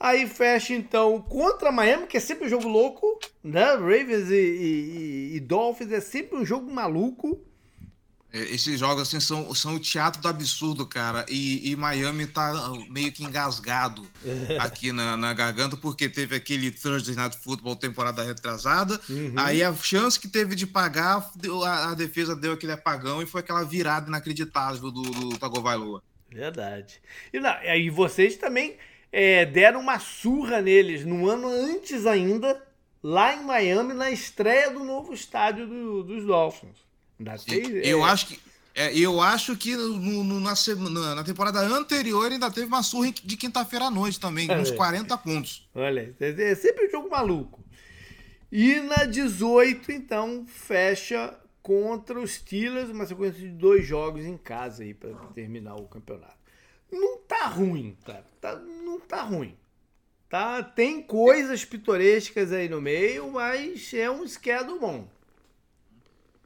[0.00, 3.74] Aí fecha então contra Miami, que é sempre um jogo louco, né?
[3.74, 7.40] Ravens e, e, e Dolphins é sempre um jogo maluco.
[8.34, 11.24] É, esses jogos assim são, são o teatro do absurdo, cara.
[11.28, 12.52] E, e Miami tá
[12.90, 14.04] meio que engasgado
[14.58, 19.00] aqui na, na, garganta, porque teve aquele Thursday Night Football temporada retrasada.
[19.08, 19.34] Uhum.
[19.36, 21.30] Aí a chance que teve de pagar,
[21.64, 26.02] a, a, defesa deu aquele apagão e foi aquela virada inacreditável do, do Tagovailoa.
[26.28, 27.00] Verdade.
[27.32, 28.76] E aí vocês também
[29.12, 32.60] é, deram uma surra neles no ano antes ainda,
[33.00, 36.84] lá em Miami, na estreia do novo estádio do, dos Dolphins.
[37.82, 38.10] Eu é...
[38.10, 38.40] acho que.
[38.76, 43.36] É, eu acho que no, no, na, na, temporada anterior ainda teve uma surra de
[43.36, 45.68] quinta-feira à noite também, uns 40 pontos.
[45.72, 47.62] Olha, é sempre um jogo maluco.
[48.50, 54.82] E na 18, então, fecha contra os Steelers, uma sequência de dois jogos em casa
[54.82, 56.36] aí para terminar o campeonato.
[56.92, 58.24] Não tá ruim, cara.
[58.40, 59.56] Tá, não tá ruim.
[60.28, 65.08] Tá, tem coisas pitorescas aí no meio, mas é um schedule bom.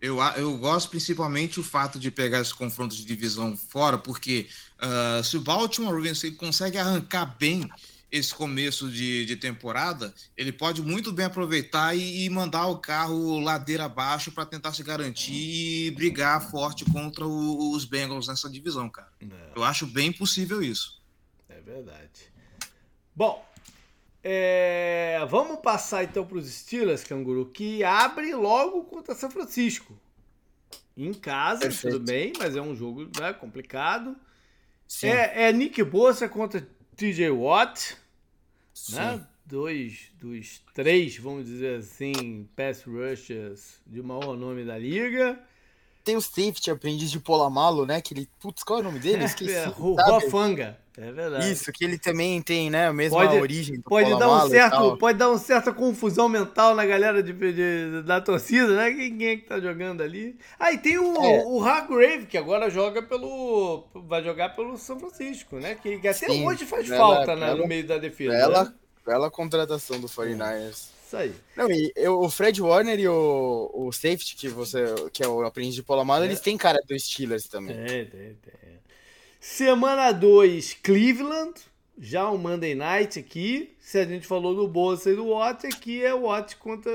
[0.01, 4.49] Eu, eu gosto principalmente o fato de pegar esse confronto de divisão fora, porque
[4.80, 7.68] uh, se o Baltimore Ravens consegue arrancar bem
[8.11, 13.38] esse começo de, de temporada, ele pode muito bem aproveitar e, e mandar o carro
[13.38, 18.88] ladeira abaixo para tentar se garantir e brigar forte contra o, os Bengals nessa divisão,
[18.88, 19.12] cara.
[19.20, 19.26] É.
[19.55, 20.99] Eu acho bem possível isso.
[21.49, 22.32] É verdade.
[23.14, 23.44] Bom,
[24.30, 29.98] é, vamos passar então para os Steelers, Canguru, que abre logo contra São Francisco.
[30.94, 31.94] Em casa, Perfeito.
[31.94, 34.14] tudo bem, mas é um jogo né, complicado.
[35.02, 37.96] É, é, Nick Bossa contra TJ Watt,
[38.90, 39.26] né?
[39.46, 45.40] Dois dos três, vamos dizer assim, pass rushers de maior nome da liga.
[46.04, 48.02] tem o safety aprendiz de Polamalo, né?
[48.02, 49.24] Que ele, putz, qual é o nome dele?
[49.24, 49.54] Esqueci.
[49.54, 50.78] É, Rufanga.
[51.01, 51.51] É verdade.
[51.53, 53.80] Isso, que ele também tem, né, a mesma pode, origem.
[53.80, 58.20] pode dar um certo, pode dar uma certa confusão mental na galera de, de da
[58.20, 58.92] torcida, né?
[58.92, 60.36] Quem, quem, é que tá jogando ali?
[60.59, 61.44] Ah, e tem o, é.
[61.46, 63.84] o Hargrave, que agora joga pelo.
[63.94, 65.76] vai jogar pelo São Francisco, né?
[65.76, 68.32] Que, que até Sim, hoje faz bela, falta né, no meio da defesa.
[68.32, 68.72] Bela, né?
[69.07, 70.88] bela contratação do 49ers.
[71.07, 71.32] Isso aí.
[71.57, 75.42] Não, e eu, o Fred Warner e o, o safety, que, você, que é o
[75.42, 76.26] aprendiz de Polamalo, é.
[76.26, 77.76] eles têm cara dos Steelers também.
[77.78, 78.78] É, tem, tem.
[79.41, 81.55] Semana 2, Cleveland.
[82.01, 83.74] Já o Monday Night aqui.
[83.80, 86.91] Se a gente falou do Bolsa e do Watt, aqui é o Watt contra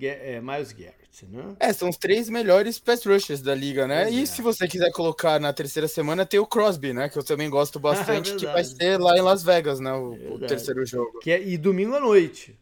[0.00, 1.24] é, Miles Garrett.
[1.30, 1.56] Né?
[1.58, 4.10] É, são os três melhores pass rushers da liga, né?
[4.10, 7.08] e se você quiser colocar na terceira semana, tem o Crosby, né?
[7.08, 9.92] Que eu também gosto bastante, é que vai ser lá em Las Vegas, né?
[9.94, 11.18] O, o terceiro jogo.
[11.20, 12.54] Que é, e domingo à noite.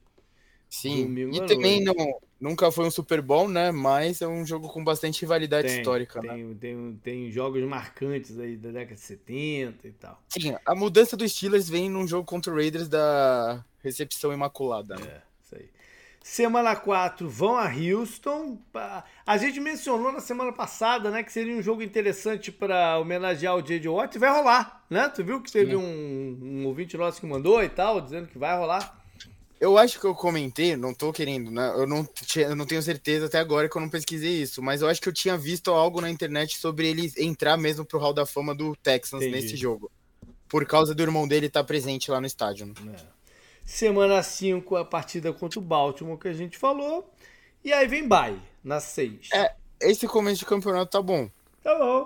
[0.70, 1.94] Sim, domingo e também não,
[2.44, 3.72] Nunca foi um Super Bowl, né?
[3.72, 6.54] Mas é um jogo com bastante rivalidade tem, histórica, tem, né?
[6.60, 10.22] Tem, tem jogos marcantes aí da década de 70 e tal.
[10.28, 14.94] Sim, a mudança dos Steelers vem num jogo contra o Raiders da recepção imaculada.
[14.96, 15.06] Né?
[15.06, 15.70] É, isso aí.
[16.22, 18.58] Semana 4 vão a Houston.
[19.24, 23.62] A gente mencionou na semana passada, né, que seria um jogo interessante para homenagear o
[23.62, 23.88] J.J.
[23.88, 24.18] Watt.
[24.18, 25.08] Vai rolar, né?
[25.08, 28.54] Tu viu que teve um, um ouvinte nosso que mandou e tal, dizendo que vai
[28.54, 29.02] rolar.
[29.60, 31.72] Eu acho que eu comentei, não tô querendo, né?
[31.74, 34.88] Eu não, eu não tenho certeza até agora que eu não pesquisei isso, mas eu
[34.88, 38.26] acho que eu tinha visto algo na internet sobre ele entrar mesmo pro Hall da
[38.26, 39.42] Fama do Texans Entendi.
[39.42, 39.90] nesse jogo.
[40.48, 42.66] Por causa do irmão dele estar tá presente lá no estádio.
[42.66, 42.74] Né?
[42.94, 43.14] É.
[43.64, 47.10] Semana 5, a partida contra o Baltimore que a gente falou.
[47.64, 49.30] E aí vem bye, na 6.
[49.32, 51.30] É, esse começo de campeonato tá bom.
[51.62, 52.04] Tá bom.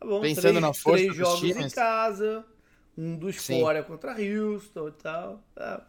[0.00, 0.20] Tá bom.
[0.20, 1.72] Pensando três, na força três jogos times.
[1.72, 2.44] em casa,
[2.96, 3.60] um dos Sim.
[3.60, 5.40] fora contra Houston e tal.
[5.54, 5.86] Tá.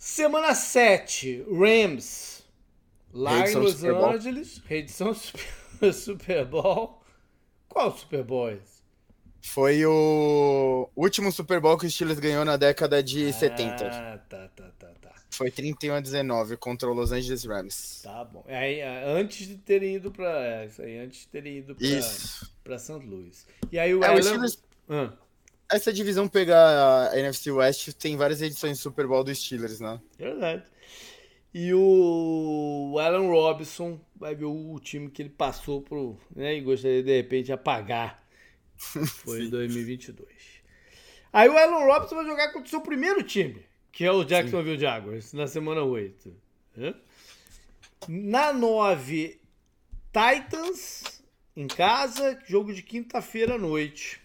[0.00, 2.42] Semana 7, Rams.
[3.12, 7.02] Lá em Los Angeles, reedição Super, Super Bowl.
[7.68, 8.80] Qual Super Bowl é esse?
[9.42, 13.86] Foi o último Super Bowl que o Steelers ganhou na década de ah, 70.
[13.86, 15.12] Ah, tá, tá, tá, tá.
[15.30, 18.00] Foi 31 a 19 contra o Los Angeles Rams.
[18.02, 18.42] Tá bom.
[18.48, 21.76] Aí, antes de terem ido para é, isso aí, antes de terem ido
[22.64, 23.04] para St.
[23.04, 23.46] Louis.
[23.70, 24.62] E aí o, é, o Steelers...
[24.88, 25.12] ah
[25.70, 30.00] essa divisão pegar a NFC West tem várias edições de Super Bowl dos Steelers, né?
[30.18, 30.64] Verdade.
[31.52, 37.02] E o Alan Robinson vai ver o time que ele passou pro, né, e gostaria
[37.02, 38.24] de repente apagar.
[38.76, 40.28] Foi em 2022.
[41.32, 44.76] Aí o Alan Robinson vai jogar contra o seu primeiro time, que é o Jacksonville
[44.76, 44.82] Sim.
[44.82, 46.34] Jaguars, na semana 8.
[48.08, 49.40] Na 9,
[50.12, 51.20] Titans
[51.56, 54.20] em casa, jogo de quinta-feira à noite.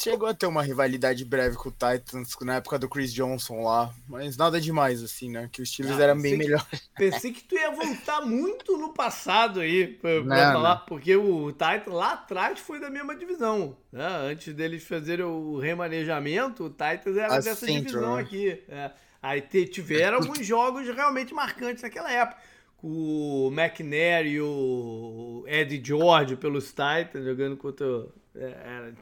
[0.00, 3.92] Chegou a ter uma rivalidade breve com o Titans na época do Chris Johnson lá,
[4.08, 5.48] mas nada demais, assim, né?
[5.50, 6.88] Que os Steelers ah, eram bem melhores.
[6.96, 11.92] Pensei que tu ia voltar muito no passado aí pra, pra falar, porque o Titans
[11.92, 13.76] lá atrás foi da mesma divisão.
[13.90, 14.06] Né?
[14.30, 18.22] Antes deles fazerem o remanejamento, o Titans era a dessa Central, divisão né?
[18.22, 18.62] aqui.
[18.68, 18.92] É.
[19.20, 22.40] Aí tiveram alguns jogos realmente marcantes naquela época.
[22.76, 22.86] Com
[23.48, 28.94] o McNair e o Eddie George pelos Titans jogando contra era,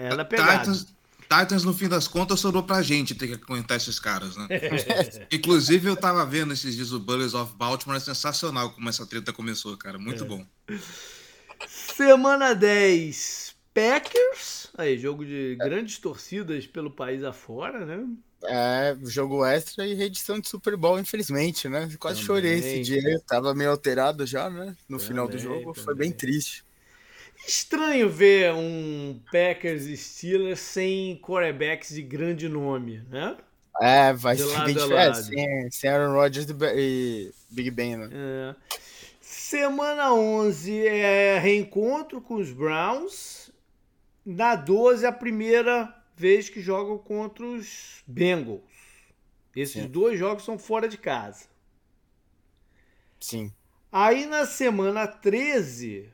[0.00, 0.58] era pegada.
[0.58, 0.86] Titans,
[1.28, 4.48] Titans, no fim das contas, sobrou pra gente ter que aguentar esses caras, né?
[5.30, 9.32] Inclusive, eu tava vendo esses dias o Bullies of Baltimore, é sensacional como essa treta
[9.32, 9.98] começou, cara.
[9.98, 10.26] Muito é.
[10.26, 10.44] bom.
[11.68, 14.68] Semana 10, Packers.
[14.76, 18.06] Aí, jogo de grandes torcidas pelo país afora, né?
[18.44, 21.90] É, jogo extra e reedição de Super Bowl, infelizmente, né?
[21.98, 23.20] Quase também, chorei esse dia.
[23.26, 24.76] Tava meio alterado já, né?
[24.88, 25.72] No também, final do jogo.
[25.72, 25.84] Também.
[25.84, 26.64] Foi bem triste.
[27.46, 33.36] Estranho ver um Packers Steelers sem quarterbacks de grande nome, né?
[33.80, 35.22] É, vai ser bem diferente.
[35.22, 38.10] Sem, sem Aaron Rodgers e Big Ben, né?
[38.12, 38.54] É.
[39.20, 43.50] Semana 11 é reencontro com os Browns.
[44.24, 48.60] Na 12 é a primeira vez que jogam contra os Bengals.
[49.54, 49.88] Esses Sim.
[49.88, 51.46] dois jogos são fora de casa.
[53.20, 53.52] Sim.
[53.90, 56.10] Aí na semana 13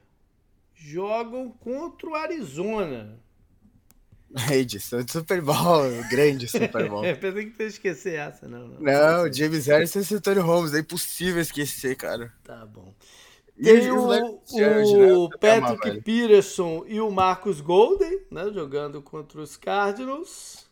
[0.85, 3.19] jogam contra o Arizona.
[4.53, 7.03] Edição de Super Bowl, grande Super Bowl.
[7.21, 8.69] Pensei que tu ia esquecer essa, não.
[8.69, 12.33] Não, não James Harrison e Tony Holmes, é impossível esquecer, cara.
[12.43, 12.93] Tá bom.
[13.63, 15.37] Tem o, o, o né?
[15.41, 20.67] Patrick amar, Peterson e o Marcus Golden, né, jogando contra os Cardinals.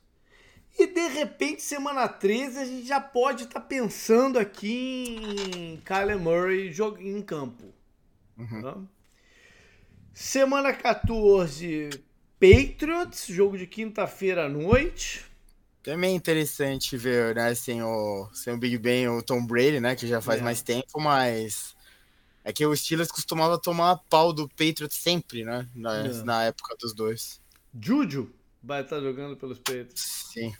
[0.77, 5.17] E de repente, semana 13, a gente já pode estar tá pensando aqui
[5.57, 7.73] em Kyler Murray em campo.
[8.37, 8.63] Uhum.
[8.63, 8.77] Tá?
[10.15, 11.91] Semana 14,
[12.39, 15.25] Patriots, jogo de quinta-feira à noite.
[15.83, 19.97] Também é interessante ver, né, sem o, sem o Big Ben o Tom Brady, né,
[19.97, 20.45] que já faz é.
[20.45, 21.75] mais tempo, mas
[22.45, 25.69] É que o Steelers costumava tomar pau do Patriots sempre, né?
[25.75, 27.41] Na, na época dos dois.
[27.81, 28.33] Juju
[28.63, 30.31] vai estar jogando pelos Patriots.
[30.33, 30.53] Sim.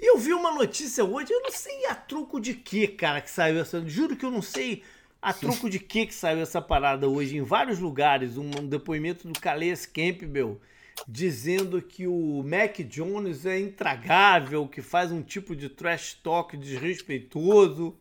[0.00, 3.30] E eu vi uma notícia hoje, eu não sei a truco de que, cara, que
[3.30, 3.86] saiu essa.
[3.88, 4.82] Juro que eu não sei
[5.22, 8.36] a truco de que que saiu essa parada hoje em vários lugares.
[8.36, 10.60] Um, depoimento do Calais Campbell
[11.06, 17.96] dizendo que o Mac Jones é intragável, que faz um tipo de trash talk desrespeitoso.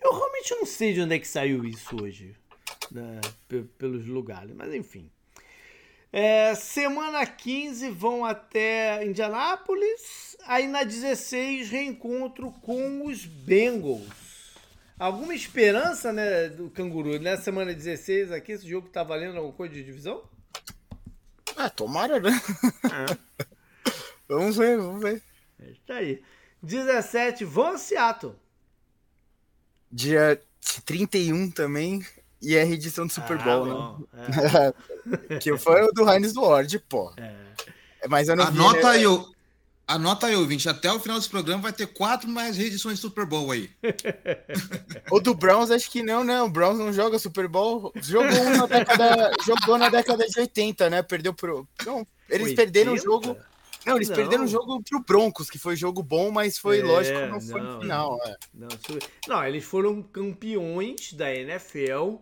[0.00, 2.34] Eu realmente não sei de onde é que saiu isso hoje,
[2.90, 3.20] né,
[3.78, 5.10] pelos lugares, mas enfim.
[6.12, 14.21] É, semana 15 vão até Indianápolis, aí na 16 reencontro com os Bengals.
[14.98, 19.74] Alguma esperança, né, do Canguru, nessa semana 16 aqui, esse jogo tá valendo alguma coisa
[19.74, 20.22] de divisão?
[21.56, 22.30] Ah, tomara, né?
[22.84, 23.92] É.
[24.28, 25.22] vamos ver, vamos ver.
[25.60, 26.22] É isso aí.
[26.62, 28.34] 17, vão Seattle.
[29.90, 30.40] Dia
[30.84, 32.04] 31 também.
[32.40, 34.72] E é a reedição do Super ah, Bowl, né?
[35.30, 35.38] É.
[35.38, 37.12] que foi o do Heinz Ward, pô.
[37.16, 37.34] É.
[38.08, 38.90] Mas eu não Anota vi, né?
[38.90, 39.32] aí, o...
[39.86, 40.68] Anota aí, ouvinte.
[40.68, 43.70] Até o final desse programa vai ter quatro mais reedições do Super Bowl aí.
[45.10, 46.40] o do Browns, acho que não, né?
[46.40, 47.92] O Browns não joga Super Bowl.
[47.96, 51.02] Jogou na década, jogou na década de 80, né?
[51.02, 51.68] Perdeu pro.
[51.84, 52.56] Não, eles 80?
[52.56, 53.36] perderam o jogo.
[53.84, 54.16] Não, eles não.
[54.16, 57.60] perderam o jogo pro Broncos, que foi jogo bom, mas foi é, lógico, não foi
[57.60, 58.18] não, no final.
[58.24, 58.36] É.
[58.54, 58.68] Não,
[59.28, 62.18] não, eles foram campeões da NFL,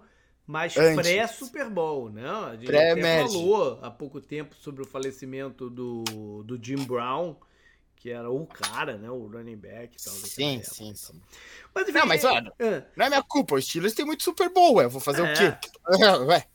[0.46, 2.26] mas pré-Super Bowl, né?
[2.26, 7.36] A gente pré até falou há pouco tempo sobre o falecimento do, do Jim Brown
[8.00, 9.10] que era o cara, né?
[9.10, 10.14] O running back e tal.
[10.14, 11.20] Sim, época, sim, então.
[11.74, 12.82] Mas, enfim, não, mas olha, é.
[12.96, 13.56] não é minha culpa.
[13.56, 14.88] Os Steelers tem muito Super Bowl, ué.
[14.88, 15.30] Vou fazer é.
[15.30, 15.68] o quê?
[16.26, 16.46] Ué.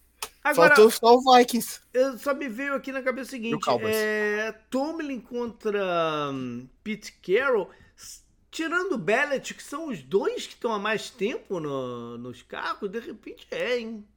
[0.44, 1.82] Agora, Faltou só o Vikings.
[1.94, 7.70] Eu só me veio aqui na cabeça o seguinte: é, Tomlin contra um, Pete Carroll,
[8.50, 12.90] tirando o Bellet, que são os dois que estão há mais tempo no, nos carros,
[12.90, 14.08] de repente é, hein?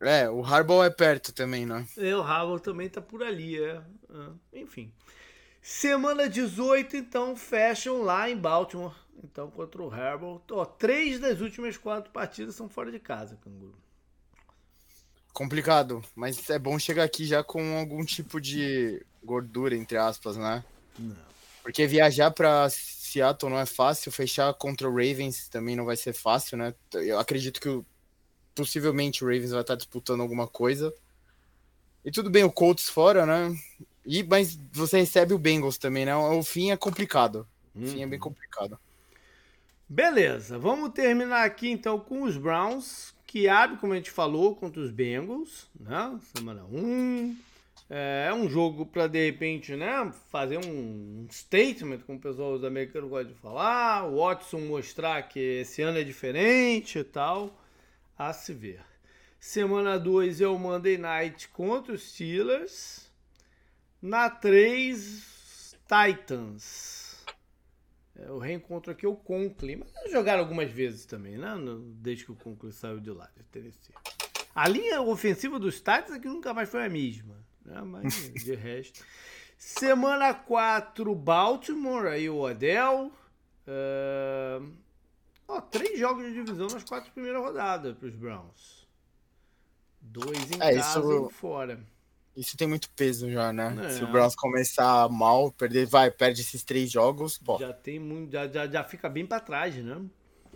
[0.00, 1.86] É, o Harbaugh é perto também, né?
[1.96, 3.80] É, o Harbaugh também tá por ali, é.
[4.52, 4.60] é.
[4.60, 4.92] Enfim.
[5.60, 8.94] Semana 18, então, fecham lá em Baltimore.
[9.22, 10.40] Então, contra o Harbaugh.
[10.50, 13.74] Ó, três das últimas quatro partidas são fora de casa, Canguru.
[15.32, 20.64] Complicado, mas é bom chegar aqui já com algum tipo de gordura, entre aspas, né?
[20.98, 21.16] Não.
[21.62, 26.12] Porque viajar para Seattle não é fácil, fechar contra o Ravens também não vai ser
[26.12, 26.74] fácil, né?
[26.92, 27.84] Eu acredito que
[28.54, 30.92] possivelmente o Ravens vai estar disputando alguma coisa.
[32.04, 33.54] E tudo bem, o Colts fora, né?
[34.08, 36.16] E, mas você recebe o Bengals também, né?
[36.16, 37.46] O fim é complicado.
[37.74, 38.24] O fim é bem uhum.
[38.24, 38.78] complicado.
[39.86, 44.80] Beleza, vamos terminar aqui então com os Browns, que abre, como a gente falou, contra
[44.80, 46.18] os Bengals, né?
[46.34, 47.36] Semana 1.
[47.90, 52.64] É, é um jogo para de repente, né, fazer um statement, como o pessoal os
[52.64, 57.58] americanos gostam de falar, o Watson mostrar que esse ano é diferente e tal,
[58.18, 58.80] a se ver.
[59.38, 63.07] Semana 2 é o Monday Night contra os Steelers.
[64.00, 67.24] Na 3, Titans.
[68.16, 69.82] É, o reencontro aqui é o Conklin.
[69.94, 71.54] Mas jogaram algumas vezes também, né?
[71.94, 73.94] Desde que o Conklin saiu de lá, de Tennessee.
[74.54, 77.36] A linha ofensiva dos Titans aqui nunca mais foi a mesma.
[77.64, 77.80] Né?
[77.82, 79.04] Mas de resto.
[79.56, 83.12] Semana 4, Baltimore, aí o Odell.
[83.66, 84.72] Uh...
[85.48, 88.86] Ó, três jogos de divisão nas quatro primeiras rodadas para os Browns.
[90.00, 91.80] Dois em é, casa e um fora.
[92.38, 93.76] Isso tem muito peso já, né?
[93.84, 93.88] É.
[93.90, 97.58] Se o Browns começar mal, perder, vai, perde esses três jogos, pô.
[97.58, 100.00] Já tem muito, já, já, já fica bem para trás, né?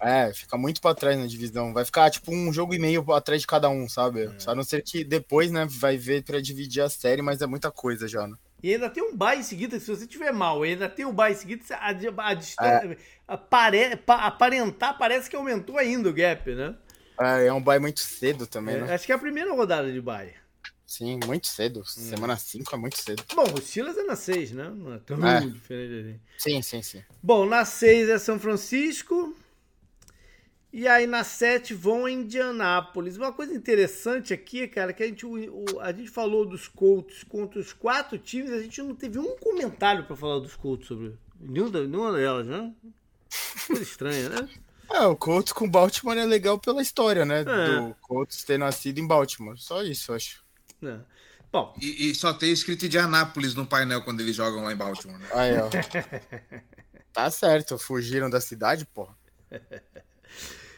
[0.01, 1.73] É, fica muito para trás na divisão.
[1.73, 4.23] Vai ficar tipo um jogo e meio atrás de cada um, sabe?
[4.23, 4.31] É.
[4.47, 7.71] A não ser que depois, né, vai ver para dividir a série, mas é muita
[7.71, 8.37] coisa já, né?
[8.63, 11.33] E ainda tem um bye em seguida, se você tiver mal, ainda tem um bye
[11.33, 12.93] em seguida, a, a distância.
[12.93, 12.97] É.
[13.27, 16.77] Apare, aparentar parece que aumentou ainda o gap, né?
[17.21, 18.95] É, é um bye muito cedo também, é, né?
[18.95, 20.42] Acho que é a primeira rodada de bye.
[20.93, 21.81] Sim, muito cedo.
[21.81, 21.85] Hum.
[21.85, 23.25] Semana 5 é muito cedo.
[23.35, 24.69] Bom, o Steelers é na 6, né?
[24.69, 25.41] Não é tão é.
[25.41, 26.21] diferente assim.
[26.37, 27.05] Sim, sim, sim.
[27.23, 29.35] Bom, na 6 é São Francisco.
[30.71, 33.17] E aí na 7 vão a Indianápolis.
[33.17, 37.59] Uma coisa interessante aqui, cara, que a gente, o, a gente falou dos Colts contra
[37.59, 41.71] os quatro times, a gente não teve um comentário para falar dos Colts sobre nenhuma,
[41.71, 42.71] nenhuma delas, né?
[43.67, 44.47] Coisa estranha, né?
[44.91, 47.41] É, o Colts com Baltimore é legal pela história, né?
[47.41, 47.45] É.
[47.45, 49.57] Do Colts ter nascido em Baltimore.
[49.57, 50.42] Só isso, eu acho.
[50.83, 50.99] É.
[51.51, 51.75] Bom.
[51.81, 55.19] E, e, só tem escrito de Anápolis no painel quando eles jogam lá em Baltimore.
[55.19, 55.29] Né?
[55.33, 55.69] Aí, ó.
[57.13, 59.15] tá certo, fugiram da cidade, porra.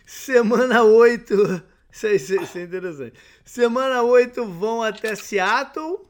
[0.04, 1.62] Semana 8.
[1.92, 3.18] Isso, é, isso, isso é interessante.
[3.44, 6.08] Semana 8 vão até Seattle.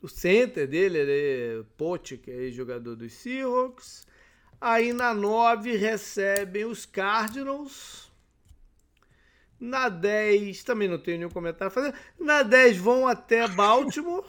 [0.00, 4.06] O center dele é Pote, que é jogador dos Seahawks.
[4.58, 8.05] Aí na 9 recebem os Cardinals.
[9.58, 11.94] Na 10, também não tenho nenhum comentário a fazer.
[12.18, 14.24] Na 10 vão até Baltimore.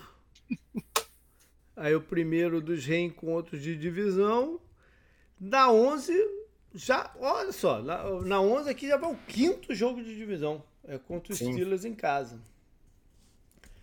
[1.75, 4.59] Aí o primeiro dos reencontros de divisão.
[5.39, 6.13] Na 11,
[6.73, 10.63] já, olha só, na, na 11 aqui já vai o quinto jogo de divisão.
[10.87, 11.51] É contra os Sim.
[11.51, 12.39] Steelers em casa.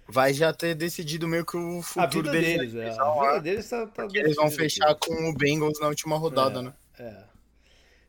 [0.09, 2.73] Vai já ter decidido meio que o futuro deles.
[2.73, 3.01] deles é.
[3.01, 6.63] A vida deles tá, tá Eles vão fechar com o Bengals na última rodada, é,
[6.63, 6.75] né?
[6.99, 7.34] É.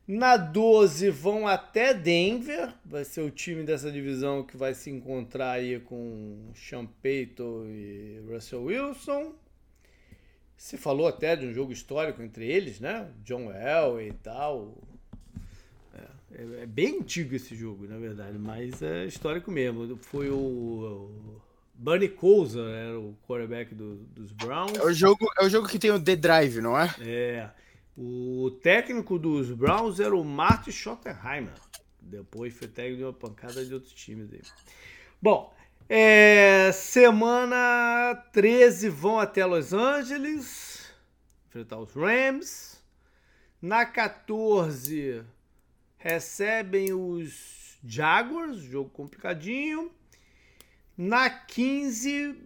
[0.07, 5.53] Na 12 vão até Denver, vai ser o time dessa divisão que vai se encontrar
[5.53, 9.33] aí com Sean Payton e Russell Wilson.
[10.55, 13.09] Se falou até de um jogo histórico entre eles, né?
[13.23, 14.77] John Elway e tal.
[15.91, 16.01] É,
[16.35, 19.97] é, é, bem antigo esse jogo, na verdade, mas é histórico mesmo.
[19.97, 21.41] Foi o, o
[21.73, 24.77] Bunny Cousa, era o quarterback do, dos Browns.
[24.77, 26.95] É o, jogo, é o jogo que tem o The Drive, não é?
[27.01, 27.49] É.
[27.97, 31.53] O técnico dos Browns era o Martin Schottenheimer.
[32.01, 34.41] Depois foi técnico de uma pancada de outros times aí.
[35.21, 35.53] Bom,
[35.87, 40.93] é, semana 13 vão até Los Angeles
[41.47, 42.83] enfrentar os Rams.
[43.61, 45.23] Na 14
[45.97, 49.89] recebem os Jaguars, jogo complicadinho.
[50.97, 52.37] Na 15,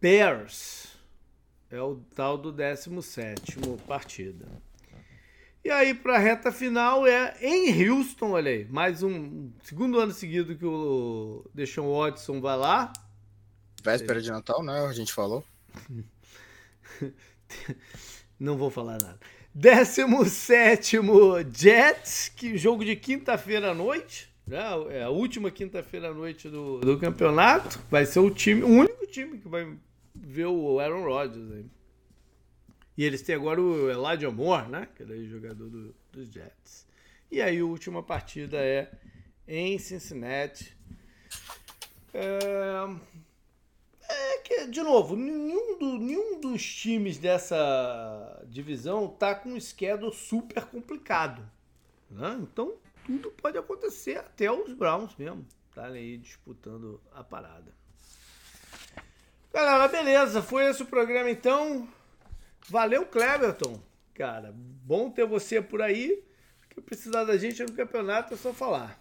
[0.00, 0.96] Bears.
[1.70, 4.46] É o tal do 17 partida.
[5.66, 8.64] E aí, para a reta final, é em Houston, olha aí.
[8.66, 12.92] Mais um segundo ano seguido que o Deshaun Watson vai lá.
[13.82, 14.86] Véspera de Natal, né?
[14.88, 15.44] A gente falou.
[18.38, 19.18] Não vou falar nada.
[19.56, 20.98] 17
[21.52, 24.32] Jets, que jogo de quinta-feira à noite.
[24.46, 24.60] Né?
[24.90, 27.80] É a última quinta-feira à noite do, do campeonato.
[27.90, 29.76] Vai ser o time, o único time que vai
[30.14, 31.66] ver o Aaron Rodgers aí.
[32.96, 34.88] E eles têm agora o Elijah Moore, né?
[34.94, 36.86] Que é jogador do, dos Jets.
[37.30, 38.90] E aí a última partida é
[39.46, 40.76] em Cincinnati.
[42.14, 42.96] É,
[44.08, 50.14] é que, de novo, nenhum, do, nenhum dos times dessa divisão tá com um schedule
[50.14, 51.42] super complicado.
[52.10, 52.38] Né?
[52.40, 52.74] Então,
[53.04, 57.74] tudo pode acontecer até os Browns mesmo estarem aí disputando a parada.
[59.52, 60.42] Galera, beleza.
[60.42, 61.86] Foi esse o programa então.
[62.68, 63.80] Valeu, Cleverton.
[64.14, 66.22] Cara, bom ter você por aí.
[66.70, 69.00] Que precisar da gente no campeonato é só falar.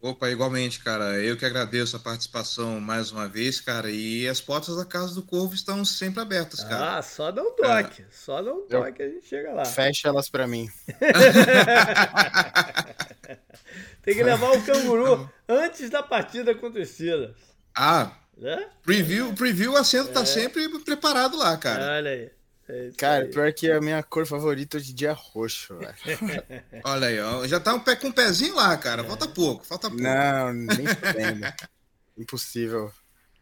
[0.00, 1.18] Opa, igualmente, cara.
[1.22, 3.90] Eu que agradeço a participação mais uma vez, cara.
[3.90, 6.98] E as portas da Casa do Corvo estão sempre abertas, cara.
[6.98, 8.02] Ah, só dá um toque.
[8.02, 8.06] É.
[8.10, 9.06] Só dá um toque Eu...
[9.06, 9.64] a gente chega lá.
[9.64, 10.68] Fecha elas para mim.
[14.02, 17.38] Tem que levar o canguru antes da partida Steelers.
[17.74, 18.68] Ah, é?
[18.82, 20.22] Preview, preview, o assento tá é.
[20.22, 21.96] tá sempre preparado lá, cara.
[21.96, 22.30] Olha aí.
[22.68, 23.30] É cara, aí.
[23.30, 25.94] pior que a minha cor favorita hoje em dia é roxo, velho.
[26.84, 27.46] Olha aí, ó.
[27.46, 29.02] Já tá um pé com um pezinho lá, cara.
[29.02, 29.04] É.
[29.04, 30.02] Falta pouco, falta pouco.
[30.02, 31.52] Não, nem entendo.
[32.16, 32.90] Impossível.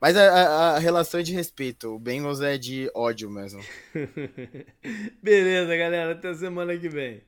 [0.01, 1.95] Mas a, a, a, relação é de respeito.
[1.95, 3.63] O Bengals é de ódio mesmo.
[5.23, 6.13] Beleza, galera.
[6.13, 7.21] Até semana que vem.